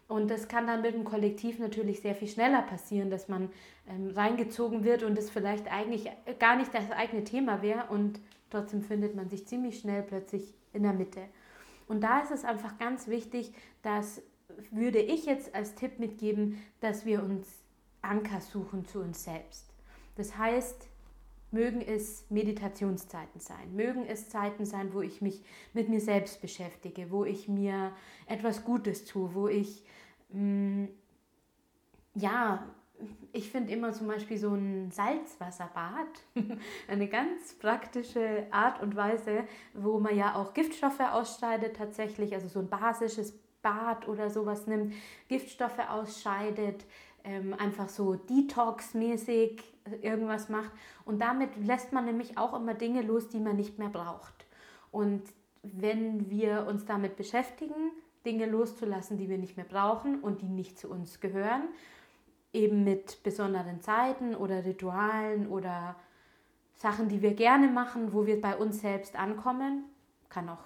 Und 0.06 0.30
das 0.30 0.48
kann 0.48 0.66
dann 0.66 0.82
mit 0.82 0.94
dem 0.94 1.04
Kollektiv 1.04 1.58
natürlich 1.58 2.00
sehr 2.00 2.14
viel 2.14 2.28
schneller 2.28 2.62
passieren, 2.62 3.08
dass 3.08 3.28
man 3.28 3.50
ähm, 3.88 4.10
reingezogen 4.14 4.84
wird 4.84 5.02
und 5.02 5.16
es 5.16 5.30
vielleicht 5.30 5.72
eigentlich 5.72 6.10
gar 6.38 6.56
nicht 6.56 6.74
das 6.74 6.90
eigene 6.90 7.24
Thema 7.24 7.62
wäre 7.62 7.86
und 7.88 8.20
trotzdem 8.54 8.82
findet 8.82 9.16
man 9.16 9.28
sich 9.28 9.46
ziemlich 9.46 9.80
schnell 9.80 10.02
plötzlich 10.02 10.54
in 10.72 10.84
der 10.84 10.92
Mitte. 10.92 11.22
Und 11.88 12.02
da 12.02 12.20
ist 12.20 12.30
es 12.30 12.44
einfach 12.44 12.78
ganz 12.78 13.08
wichtig, 13.08 13.52
dass 13.82 14.22
würde 14.70 15.00
ich 15.00 15.26
jetzt 15.26 15.54
als 15.54 15.74
Tipp 15.74 15.98
mitgeben, 15.98 16.62
dass 16.80 17.04
wir 17.04 17.22
uns 17.22 17.48
Anker 18.02 18.40
suchen 18.40 18.84
zu 18.84 19.00
uns 19.00 19.24
selbst. 19.24 19.72
Das 20.16 20.38
heißt, 20.38 20.88
mögen 21.50 21.80
es 21.80 22.24
Meditationszeiten 22.30 23.40
sein, 23.40 23.74
mögen 23.74 24.06
es 24.06 24.28
Zeiten 24.28 24.64
sein, 24.64 24.92
wo 24.92 25.00
ich 25.00 25.20
mich 25.20 25.42
mit 25.72 25.88
mir 25.88 26.00
selbst 26.00 26.40
beschäftige, 26.40 27.10
wo 27.10 27.24
ich 27.24 27.48
mir 27.48 27.92
etwas 28.26 28.64
Gutes 28.64 29.04
tue, 29.06 29.34
wo 29.34 29.48
ich, 29.48 29.84
mh, 30.30 30.84
mm, 30.84 30.88
ja, 32.14 32.64
ich 33.32 33.50
finde 33.50 33.72
immer 33.72 33.92
zum 33.92 34.06
Beispiel 34.06 34.38
so 34.38 34.54
ein 34.54 34.90
Salzwasserbad 34.90 36.06
eine 36.88 37.08
ganz 37.08 37.54
praktische 37.54 38.46
Art 38.50 38.80
und 38.82 38.94
Weise, 38.96 39.44
wo 39.74 39.98
man 39.98 40.16
ja 40.16 40.36
auch 40.36 40.54
Giftstoffe 40.54 41.00
ausscheidet 41.00 41.76
tatsächlich, 41.76 42.34
also 42.34 42.48
so 42.48 42.60
ein 42.60 42.68
basisches 42.68 43.32
Bad 43.62 44.06
oder 44.08 44.30
sowas 44.30 44.66
nimmt, 44.66 44.94
Giftstoffe 45.28 45.78
ausscheidet, 45.90 46.84
ähm, 47.24 47.54
einfach 47.54 47.88
so 47.88 48.14
Detox-mäßig 48.14 49.62
irgendwas 50.02 50.48
macht. 50.48 50.70
Und 51.04 51.20
damit 51.20 51.56
lässt 51.56 51.92
man 51.92 52.04
nämlich 52.04 52.38
auch 52.38 52.54
immer 52.54 52.74
Dinge 52.74 53.02
los, 53.02 53.28
die 53.28 53.40
man 53.40 53.56
nicht 53.56 53.78
mehr 53.78 53.88
braucht. 53.88 54.46
Und 54.92 55.22
wenn 55.62 56.30
wir 56.30 56.66
uns 56.68 56.84
damit 56.84 57.16
beschäftigen, 57.16 57.90
Dinge 58.24 58.46
loszulassen, 58.46 59.16
die 59.18 59.28
wir 59.28 59.38
nicht 59.38 59.56
mehr 59.56 59.66
brauchen 59.66 60.20
und 60.20 60.42
die 60.42 60.48
nicht 60.48 60.78
zu 60.78 60.88
uns 60.88 61.20
gehören, 61.20 61.62
eben 62.54 62.84
mit 62.84 63.22
besonderen 63.22 63.80
Zeiten 63.80 64.34
oder 64.34 64.64
Ritualen 64.64 65.48
oder 65.48 65.96
Sachen, 66.76 67.08
die 67.08 67.22
wir 67.22 67.34
gerne 67.34 67.68
machen, 67.68 68.12
wo 68.12 68.26
wir 68.26 68.40
bei 68.40 68.56
uns 68.56 68.80
selbst 68.80 69.16
ankommen, 69.16 69.84
kann 70.28 70.48
auch 70.48 70.64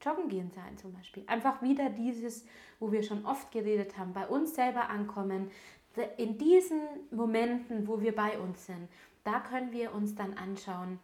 Joggen 0.00 0.28
gehen 0.28 0.50
sein 0.54 0.76
zum 0.76 0.92
Beispiel. 0.92 1.24
Einfach 1.26 1.60
wieder 1.62 1.90
dieses, 1.90 2.44
wo 2.78 2.92
wir 2.92 3.02
schon 3.02 3.24
oft 3.24 3.50
geredet 3.50 3.98
haben, 3.98 4.12
bei 4.12 4.26
uns 4.26 4.54
selber 4.54 4.88
ankommen, 4.90 5.50
in 6.16 6.38
diesen 6.38 6.80
Momenten, 7.10 7.88
wo 7.88 8.00
wir 8.00 8.14
bei 8.14 8.38
uns 8.38 8.66
sind, 8.66 8.88
da 9.24 9.40
können 9.40 9.72
wir 9.72 9.92
uns 9.94 10.14
dann 10.14 10.34
anschauen, 10.34 11.00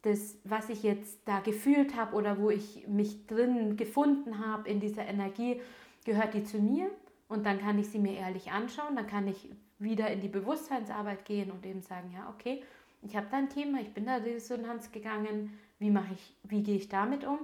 das, 0.00 0.36
was 0.44 0.68
ich 0.68 0.82
jetzt 0.82 1.20
da 1.26 1.40
gefühlt 1.40 1.96
habe 1.96 2.14
oder 2.16 2.38
wo 2.38 2.50
ich 2.50 2.86
mich 2.88 3.26
drin 3.26 3.76
gefunden 3.76 4.44
habe 4.44 4.68
in 4.68 4.80
dieser 4.80 5.06
Energie, 5.06 5.60
gehört 6.04 6.34
die 6.34 6.44
zu 6.44 6.58
mir 6.58 6.90
und 7.28 7.44
dann 7.44 7.60
kann 7.60 7.78
ich 7.78 7.88
sie 7.88 7.98
mir 7.98 8.14
ehrlich 8.14 8.50
anschauen, 8.50 8.96
dann 8.96 9.06
kann 9.06 9.26
ich 9.26 9.50
wieder 9.78 10.10
in 10.10 10.20
die 10.20 10.28
Bewusstseinsarbeit 10.28 11.24
gehen 11.24 11.50
und 11.50 11.64
eben 11.66 11.82
sagen, 11.82 12.10
ja, 12.14 12.32
okay, 12.34 12.62
ich 13.02 13.16
habe 13.16 13.26
da 13.30 13.36
ein 13.36 13.50
Thema, 13.50 13.80
ich 13.80 13.92
bin 13.92 14.06
da 14.06 14.20
die 14.20 14.30
Resonanz 14.30 14.92
gegangen, 14.92 15.58
wie 15.78 15.90
mache 15.90 16.14
ich, 16.14 16.34
wie 16.42 16.62
gehe 16.62 16.76
ich 16.76 16.88
damit 16.88 17.24
um? 17.24 17.38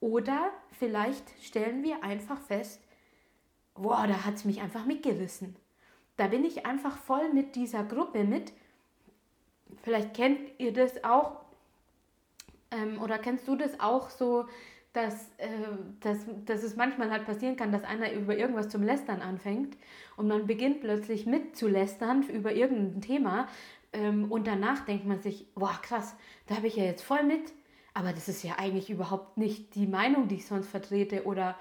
Oder 0.00 0.50
vielleicht 0.78 1.24
stellen 1.42 1.82
wir 1.82 2.02
einfach 2.04 2.40
fest, 2.40 2.80
boah, 3.74 4.06
da 4.06 4.24
hat 4.24 4.34
es 4.34 4.44
mich 4.44 4.60
einfach 4.60 4.86
mitgerissen. 4.86 5.56
Da 6.16 6.28
bin 6.28 6.44
ich 6.44 6.66
einfach 6.66 6.96
voll 6.96 7.32
mit 7.32 7.56
dieser 7.56 7.82
Gruppe 7.82 8.24
mit. 8.24 8.52
Vielleicht 9.82 10.14
kennt 10.14 10.38
ihr 10.58 10.72
das 10.72 11.02
auch 11.02 11.40
ähm, 12.70 13.00
oder 13.00 13.18
kennst 13.18 13.48
du 13.48 13.56
das 13.56 13.80
auch 13.80 14.10
so, 14.10 14.46
dass, 14.92 15.28
äh, 15.38 15.48
dass, 16.00 16.18
dass 16.46 16.62
es 16.62 16.76
manchmal 16.76 17.10
halt 17.10 17.24
passieren 17.24 17.56
kann, 17.56 17.70
dass 17.70 17.84
einer 17.84 18.12
über 18.12 18.36
irgendwas 18.36 18.68
zum 18.68 18.82
Lästern 18.82 19.22
anfängt 19.22 19.76
und 20.16 20.26
man 20.26 20.46
beginnt 20.46 20.80
plötzlich 20.80 21.26
mitzulästern 21.26 22.28
über 22.28 22.52
irgendein 22.52 23.00
Thema 23.00 23.48
ähm, 23.92 24.30
und 24.30 24.46
danach 24.46 24.84
denkt 24.84 25.06
man 25.06 25.20
sich, 25.20 25.46
boah 25.54 25.78
krass, 25.82 26.16
da 26.46 26.56
habe 26.56 26.66
ich 26.66 26.76
ja 26.76 26.84
jetzt 26.84 27.02
voll 27.02 27.22
mit, 27.22 27.52
aber 27.94 28.12
das 28.12 28.28
ist 28.28 28.42
ja 28.42 28.54
eigentlich 28.58 28.90
überhaupt 28.90 29.36
nicht 29.36 29.74
die 29.74 29.86
Meinung, 29.86 30.28
die 30.28 30.36
ich 30.36 30.46
sonst 30.46 30.68
vertrete 30.68 31.24
oder 31.24 31.56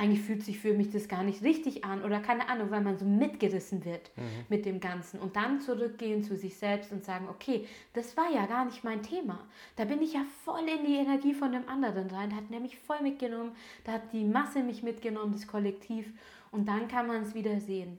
eigentlich 0.00 0.22
fühlt 0.22 0.42
sich 0.42 0.58
für 0.58 0.72
mich 0.72 0.90
das 0.90 1.08
gar 1.08 1.22
nicht 1.22 1.42
richtig 1.42 1.84
an 1.84 2.02
oder 2.02 2.20
keine 2.20 2.48
Ahnung, 2.48 2.70
weil 2.70 2.80
man 2.80 2.96
so 2.96 3.04
mitgerissen 3.04 3.84
wird 3.84 4.10
mhm. 4.16 4.22
mit 4.48 4.64
dem 4.64 4.80
Ganzen 4.80 5.20
und 5.20 5.36
dann 5.36 5.60
zurückgehen 5.60 6.22
zu 6.22 6.36
sich 6.36 6.56
selbst 6.56 6.90
und 6.90 7.04
sagen, 7.04 7.28
okay, 7.28 7.66
das 7.92 8.16
war 8.16 8.32
ja 8.32 8.46
gar 8.46 8.64
nicht 8.64 8.82
mein 8.82 9.02
Thema. 9.02 9.46
Da 9.76 9.84
bin 9.84 10.00
ich 10.00 10.14
ja 10.14 10.24
voll 10.44 10.66
in 10.66 10.86
die 10.86 10.96
Energie 10.96 11.34
von 11.34 11.52
dem 11.52 11.68
anderen 11.68 12.08
rein, 12.08 12.34
hat 12.34 12.48
nämlich 12.48 12.78
voll 12.78 13.02
mitgenommen, 13.02 13.52
da 13.84 13.92
hat 13.92 14.12
die 14.14 14.24
Masse 14.24 14.62
mich 14.62 14.82
mitgenommen, 14.82 15.32
das 15.32 15.46
Kollektiv 15.46 16.10
und 16.50 16.66
dann 16.66 16.88
kann 16.88 17.06
man 17.06 17.22
es 17.22 17.34
wieder 17.34 17.60
sehen. 17.60 17.98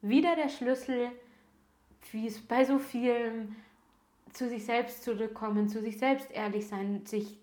Wieder 0.00 0.34
der 0.34 0.48
Schlüssel, 0.48 1.12
wie 2.10 2.26
es 2.26 2.40
bei 2.40 2.64
so 2.64 2.80
vielen 2.80 3.54
zu 4.32 4.48
sich 4.48 4.64
selbst 4.64 5.04
zurückkommen, 5.04 5.68
zu 5.68 5.80
sich 5.80 5.98
selbst 5.98 6.32
ehrlich 6.32 6.66
sein, 6.66 7.06
sich 7.06 7.38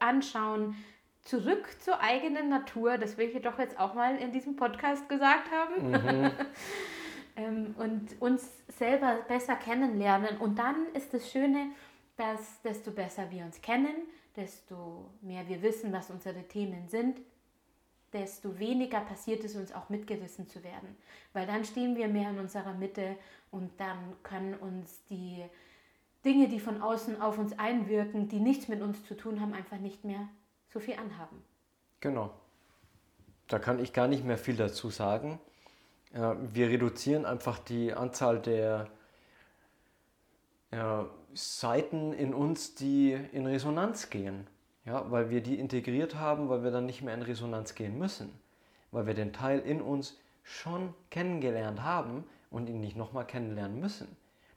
anschauen, 0.00 0.74
zurück 1.24 1.68
zur 1.80 2.00
eigenen 2.00 2.48
Natur, 2.48 2.98
das 2.98 3.16
will 3.16 3.30
ich 3.34 3.42
doch 3.42 3.58
jetzt 3.58 3.78
auch 3.78 3.94
mal 3.94 4.16
in 4.16 4.32
diesem 4.32 4.56
Podcast 4.56 5.08
gesagt 5.08 5.50
haben. 5.50 5.90
Mhm. 5.90 6.30
ähm, 7.36 7.74
und 7.78 8.20
uns 8.20 8.48
selber 8.68 9.18
besser 9.28 9.56
kennenlernen. 9.56 10.38
Und 10.38 10.58
dann 10.58 10.86
ist 10.94 11.14
das 11.14 11.30
Schöne, 11.30 11.70
dass 12.16 12.60
desto 12.62 12.90
besser 12.90 13.30
wir 13.30 13.44
uns 13.44 13.60
kennen, 13.60 13.94
desto 14.36 15.10
mehr 15.20 15.48
wir 15.48 15.62
wissen, 15.62 15.92
was 15.92 16.10
unsere 16.10 16.42
Themen 16.48 16.88
sind, 16.88 17.20
desto 18.12 18.58
weniger 18.58 19.00
passiert 19.00 19.44
es 19.44 19.56
uns 19.56 19.72
auch 19.72 19.88
mitgerissen 19.88 20.48
zu 20.48 20.62
werden. 20.62 20.96
Weil 21.32 21.46
dann 21.46 21.64
stehen 21.64 21.96
wir 21.96 22.08
mehr 22.08 22.30
in 22.30 22.38
unserer 22.38 22.74
Mitte 22.74 23.16
und 23.50 23.70
dann 23.78 24.14
können 24.22 24.54
uns 24.54 25.02
die 25.04 25.42
Dinge, 26.24 26.48
die 26.48 26.60
von 26.60 26.82
außen 26.82 27.20
auf 27.20 27.38
uns 27.38 27.58
einwirken, 27.58 28.28
die 28.28 28.38
nichts 28.38 28.68
mit 28.68 28.82
uns 28.82 29.04
zu 29.04 29.16
tun 29.16 29.40
haben, 29.40 29.54
einfach 29.54 29.78
nicht 29.78 30.04
mehr 30.04 30.28
so 30.72 30.80
viel 30.80 30.94
anhaben. 30.94 31.42
Genau. 32.00 32.30
Da 33.48 33.58
kann 33.58 33.78
ich 33.78 33.92
gar 33.92 34.08
nicht 34.08 34.24
mehr 34.24 34.38
viel 34.38 34.56
dazu 34.56 34.90
sagen. 34.90 35.38
Wir 36.10 36.68
reduzieren 36.68 37.26
einfach 37.26 37.58
die 37.58 37.92
Anzahl 37.92 38.40
der 38.40 38.88
Seiten 41.34 42.12
in 42.12 42.34
uns, 42.34 42.74
die 42.74 43.12
in 43.12 43.46
Resonanz 43.46 44.10
gehen. 44.10 44.46
Ja, 44.84 45.10
weil 45.10 45.30
wir 45.30 45.42
die 45.42 45.58
integriert 45.60 46.16
haben, 46.16 46.48
weil 46.48 46.64
wir 46.64 46.72
dann 46.72 46.86
nicht 46.86 47.02
mehr 47.02 47.14
in 47.14 47.22
Resonanz 47.22 47.74
gehen 47.74 47.98
müssen. 47.98 48.32
Weil 48.90 49.06
wir 49.06 49.14
den 49.14 49.32
Teil 49.32 49.60
in 49.60 49.80
uns 49.80 50.18
schon 50.42 50.92
kennengelernt 51.10 51.82
haben 51.82 52.24
und 52.50 52.68
ihn 52.68 52.80
nicht 52.80 52.96
nochmal 52.96 53.26
kennenlernen 53.26 53.78
müssen. 53.78 54.08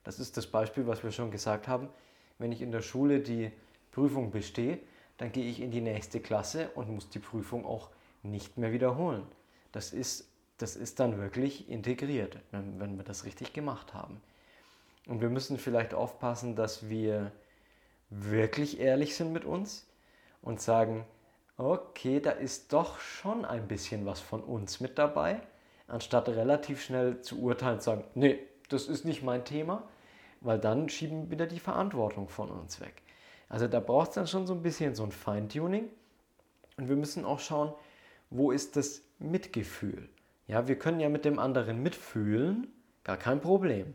Das 0.04 0.20
ist 0.20 0.36
das 0.36 0.48
Beispiel, 0.48 0.88
was 0.88 1.04
wir 1.04 1.12
schon 1.12 1.30
gesagt 1.30 1.68
haben. 1.68 1.90
Wenn 2.40 2.52
ich 2.52 2.62
in 2.62 2.72
der 2.72 2.82
Schule 2.82 3.20
die 3.20 3.52
Prüfung 3.92 4.32
bestehe, 4.32 4.80
dann 5.18 5.32
gehe 5.32 5.50
ich 5.50 5.62
in 5.62 5.72
die 5.72 5.82
nächste 5.82 6.20
Klasse 6.20 6.70
und 6.76 6.90
muss 6.90 7.10
die 7.10 7.20
Prüfung 7.20 7.66
auch 7.66 7.90
nicht 8.24 8.58
mehr 8.58 8.72
wiederholen. 8.72 9.24
Das 9.72 9.94
ist, 9.94 10.30
das 10.58 10.76
ist 10.76 11.00
dann 11.00 11.20
wirklich 11.20 11.70
integriert, 11.70 12.38
wenn, 12.52 12.80
wenn 12.80 12.98
wir 12.98 13.04
das 13.04 13.26
richtig 13.26 13.54
gemacht 13.54 13.94
haben. 13.94 14.22
Und 15.08 15.22
wir 15.22 15.30
müssen 15.30 15.58
vielleicht 15.58 15.94
aufpassen, 15.94 16.56
dass 16.56 16.90
wir 16.90 17.32
wirklich 18.10 18.80
ehrlich 18.80 19.16
sind 19.16 19.34
mit 19.34 19.46
uns 19.46 19.88
und 20.42 20.62
sagen, 20.62 21.06
okay, 21.58 22.20
da 22.20 22.32
ist 22.32 22.74
doch 22.74 23.00
schon 23.00 23.46
ein 23.46 23.68
bisschen 23.68 24.06
was 24.06 24.20
von 24.20 24.42
uns 24.44 24.80
mit 24.80 24.98
dabei, 24.98 25.42
anstatt 25.88 26.28
relativ 26.30 26.84
schnell 26.84 27.22
zu 27.22 27.42
urteilen 27.42 27.76
und 27.76 27.84
sagen, 27.84 28.04
nee, 28.16 28.40
das 28.70 28.88
ist 28.88 29.06
nicht 29.06 29.24
mein 29.24 29.46
Thema, 29.46 29.84
weil 30.42 30.60
dann 30.60 30.90
schieben 30.90 31.24
wir 31.24 31.32
wieder 31.32 31.48
die 31.48 31.60
Verantwortung 31.60 32.28
von 32.28 32.50
uns 32.50 32.82
weg. 32.82 33.02
Also 33.56 33.70
da 33.70 33.80
braucht 33.80 34.10
es 34.10 34.16
dann 34.16 34.28
schon 34.28 34.46
so 34.46 34.54
ein 34.54 34.62
bisschen 34.62 34.96
so 34.96 35.04
ein 35.06 35.14
Feintuning. 35.14 35.88
Und 36.76 36.90
wir 36.90 36.98
müssen 36.98 37.24
auch 37.24 37.40
schauen, 37.40 37.74
wo 38.30 38.52
ist 38.52 38.76
das 38.76 39.02
Mitgefühl? 39.18 40.10
Ja, 40.46 40.68
wir 40.68 40.78
können 40.78 41.00
ja 41.00 41.08
mit 41.08 41.24
dem 41.24 41.40
anderen 41.40 41.82
mitfühlen, 41.82 42.68
gar 43.06 43.16
kein 43.16 43.40
Problem. 43.40 43.94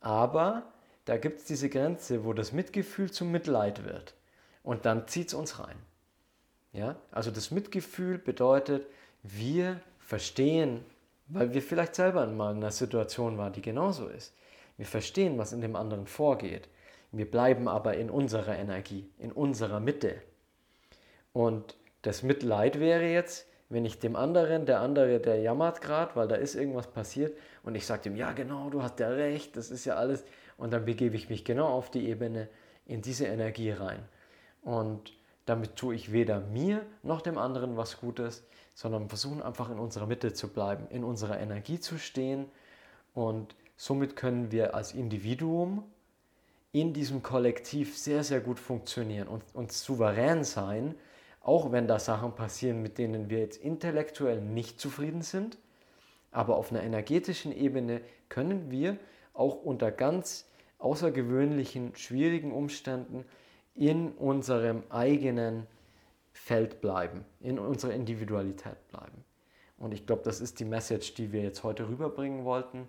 Aber 0.00 0.70
da 1.04 1.16
gibt 1.16 1.40
es 1.40 1.46
diese 1.46 1.68
Grenze, 1.68 2.24
wo 2.24 2.32
das 2.32 2.52
Mitgefühl 2.52 3.10
zum 3.10 3.32
Mitleid 3.32 3.84
wird. 3.84 4.14
Und 4.62 4.86
dann 4.86 5.08
zieht 5.08 5.26
es 5.26 5.34
uns 5.34 5.58
rein. 5.58 5.76
Ja, 6.72 6.94
also 7.10 7.32
das 7.32 7.50
Mitgefühl 7.50 8.18
bedeutet, 8.18 8.86
wir 9.24 9.80
verstehen, 9.98 10.84
weil 11.26 11.54
wir 11.54 11.62
vielleicht 11.62 11.96
selber 11.96 12.24
mal 12.28 12.52
in 12.52 12.58
einer 12.58 12.70
Situation 12.70 13.36
waren, 13.36 13.52
die 13.52 13.62
genauso 13.62 14.06
ist. 14.06 14.32
Wir 14.76 14.86
verstehen, 14.86 15.38
was 15.38 15.52
in 15.52 15.60
dem 15.60 15.74
anderen 15.74 16.06
vorgeht. 16.06 16.68
Wir 17.12 17.30
bleiben 17.30 17.68
aber 17.68 17.96
in 17.96 18.10
unserer 18.10 18.56
Energie, 18.56 19.10
in 19.18 19.32
unserer 19.32 19.80
Mitte. 19.80 20.22
Und 21.32 21.76
das 22.02 22.22
Mitleid 22.22 22.78
wäre 22.78 23.06
jetzt, 23.06 23.46
wenn 23.68 23.84
ich 23.84 23.98
dem 23.98 24.16
anderen, 24.16 24.66
der 24.66 24.80
andere, 24.80 25.20
der 25.20 25.40
jammert 25.40 25.80
gerade, 25.80 26.16
weil 26.16 26.28
da 26.28 26.34
ist 26.34 26.54
irgendwas 26.54 26.88
passiert 26.88 27.36
und 27.62 27.74
ich 27.74 27.86
sage 27.86 28.02
dem, 28.02 28.16
ja 28.16 28.32
genau, 28.32 28.68
du 28.70 28.82
hast 28.82 28.98
ja 28.98 29.08
recht, 29.08 29.56
das 29.56 29.70
ist 29.70 29.84
ja 29.84 29.94
alles. 29.94 30.24
und 30.56 30.72
dann 30.72 30.84
begebe 30.84 31.16
ich 31.16 31.30
mich 31.30 31.44
genau 31.44 31.68
auf 31.68 31.90
die 31.90 32.08
Ebene 32.08 32.48
in 32.84 33.00
diese 33.00 33.26
Energie 33.26 33.70
rein. 33.70 34.00
Und 34.62 35.12
damit 35.46 35.76
tue 35.76 35.94
ich 35.94 36.12
weder 36.12 36.40
mir 36.40 36.84
noch 37.02 37.22
dem 37.22 37.38
anderen 37.38 37.76
was 37.76 38.00
Gutes, 38.00 38.44
sondern 38.74 39.08
versuchen 39.08 39.42
einfach 39.42 39.70
in 39.70 39.78
unserer 39.78 40.06
Mitte 40.06 40.32
zu 40.32 40.48
bleiben, 40.48 40.86
in 40.90 41.04
unserer 41.04 41.38
Energie 41.38 41.80
zu 41.80 41.98
stehen 41.98 42.46
und 43.14 43.54
somit 43.76 44.16
können 44.16 44.52
wir 44.52 44.74
als 44.74 44.92
Individuum 44.92 45.84
in 46.72 46.92
diesem 46.92 47.22
Kollektiv 47.22 47.98
sehr, 47.98 48.22
sehr 48.22 48.40
gut 48.40 48.58
funktionieren 48.58 49.28
und, 49.28 49.42
und 49.54 49.72
souverän 49.72 50.44
sein, 50.44 50.94
auch 51.40 51.72
wenn 51.72 51.88
da 51.88 51.98
Sachen 51.98 52.34
passieren, 52.34 52.82
mit 52.82 52.98
denen 52.98 53.30
wir 53.30 53.38
jetzt 53.38 53.56
intellektuell 53.56 54.40
nicht 54.40 54.78
zufrieden 54.78 55.22
sind. 55.22 55.58
Aber 56.30 56.56
auf 56.56 56.70
einer 56.70 56.82
energetischen 56.82 57.52
Ebene 57.52 58.02
können 58.28 58.70
wir 58.70 58.98
auch 59.32 59.62
unter 59.62 59.90
ganz 59.90 60.48
außergewöhnlichen, 60.78 61.96
schwierigen 61.96 62.52
Umständen 62.52 63.24
in 63.74 64.12
unserem 64.12 64.84
eigenen 64.90 65.66
Feld 66.32 66.80
bleiben, 66.80 67.24
in 67.40 67.58
unserer 67.58 67.92
Individualität 67.92 68.86
bleiben. 68.88 69.24
Und 69.78 69.92
ich 69.92 70.06
glaube, 70.06 70.22
das 70.24 70.40
ist 70.40 70.60
die 70.60 70.64
Message, 70.64 71.14
die 71.14 71.32
wir 71.32 71.42
jetzt 71.42 71.64
heute 71.64 71.88
rüberbringen 71.88 72.44
wollten. 72.44 72.86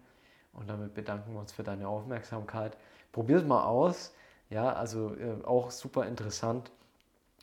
Und 0.53 0.69
damit 0.69 0.93
bedanken 0.93 1.33
wir 1.33 1.39
uns 1.39 1.51
für 1.51 1.63
deine 1.63 1.87
Aufmerksamkeit. 1.87 2.77
Probier 3.11 3.37
es 3.37 3.45
mal 3.45 3.63
aus. 3.63 4.13
Ja, 4.49 4.73
also 4.73 5.15
äh, 5.15 5.43
auch 5.45 5.71
super 5.71 6.05
interessant, 6.05 6.71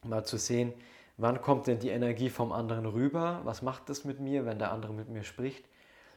mal 0.04 0.24
zu 0.24 0.36
sehen, 0.36 0.74
wann 1.16 1.40
kommt 1.40 1.66
denn 1.66 1.78
die 1.78 1.88
Energie 1.88 2.28
vom 2.28 2.52
anderen 2.52 2.84
rüber? 2.84 3.40
Was 3.44 3.62
macht 3.62 3.88
das 3.88 4.04
mit 4.04 4.20
mir, 4.20 4.44
wenn 4.44 4.58
der 4.58 4.72
andere 4.72 4.92
mit 4.92 5.08
mir 5.08 5.24
spricht? 5.24 5.64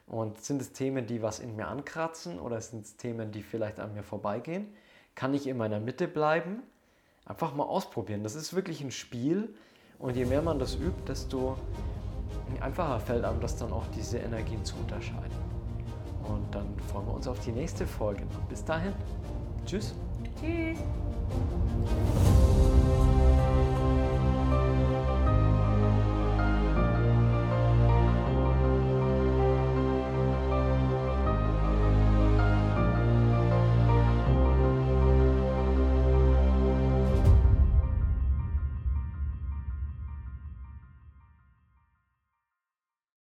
Und 0.05 0.41
sind 0.41 0.61
es 0.61 0.73
Themen, 0.73 1.07
die 1.07 1.21
was 1.21 1.39
in 1.39 1.55
mir 1.55 1.67
ankratzen 1.67 2.39
oder 2.39 2.59
sind 2.59 2.83
es 2.83 2.97
Themen, 2.97 3.31
die 3.31 3.41
vielleicht 3.41 3.79
an 3.79 3.93
mir 3.93 4.03
vorbeigehen? 4.03 4.67
Kann 5.15 5.33
ich 5.33 5.47
in 5.47 5.55
meiner 5.55 5.79
Mitte 5.79 6.07
bleiben? 6.09 6.61
Einfach 7.25 7.53
mal 7.53 7.63
ausprobieren. 7.63 8.23
Das 8.23 8.35
ist 8.35 8.53
wirklich 8.53 8.81
ein 8.81 8.91
Spiel 8.91 9.55
und 9.99 10.17
je 10.17 10.25
mehr 10.25 10.41
man 10.41 10.59
das 10.59 10.75
übt, 10.75 11.03
desto 11.07 11.57
einfacher 12.59 12.99
fällt 12.99 13.23
einem 13.23 13.39
das 13.39 13.55
dann 13.55 13.71
auch, 13.71 13.85
diese 13.95 14.17
Energien 14.17 14.65
zu 14.65 14.75
unterscheiden. 14.75 15.50
Und 16.33 16.55
dann 16.55 16.65
freuen 16.91 17.05
wir 17.07 17.13
uns 17.13 17.27
auf 17.27 17.39
die 17.39 17.51
nächste 17.51 17.85
Folge. 17.85 18.23
Bis 18.49 18.63
dahin. 18.63 18.93
Tschüss. 19.65 19.93
Tschüss. 20.39 20.77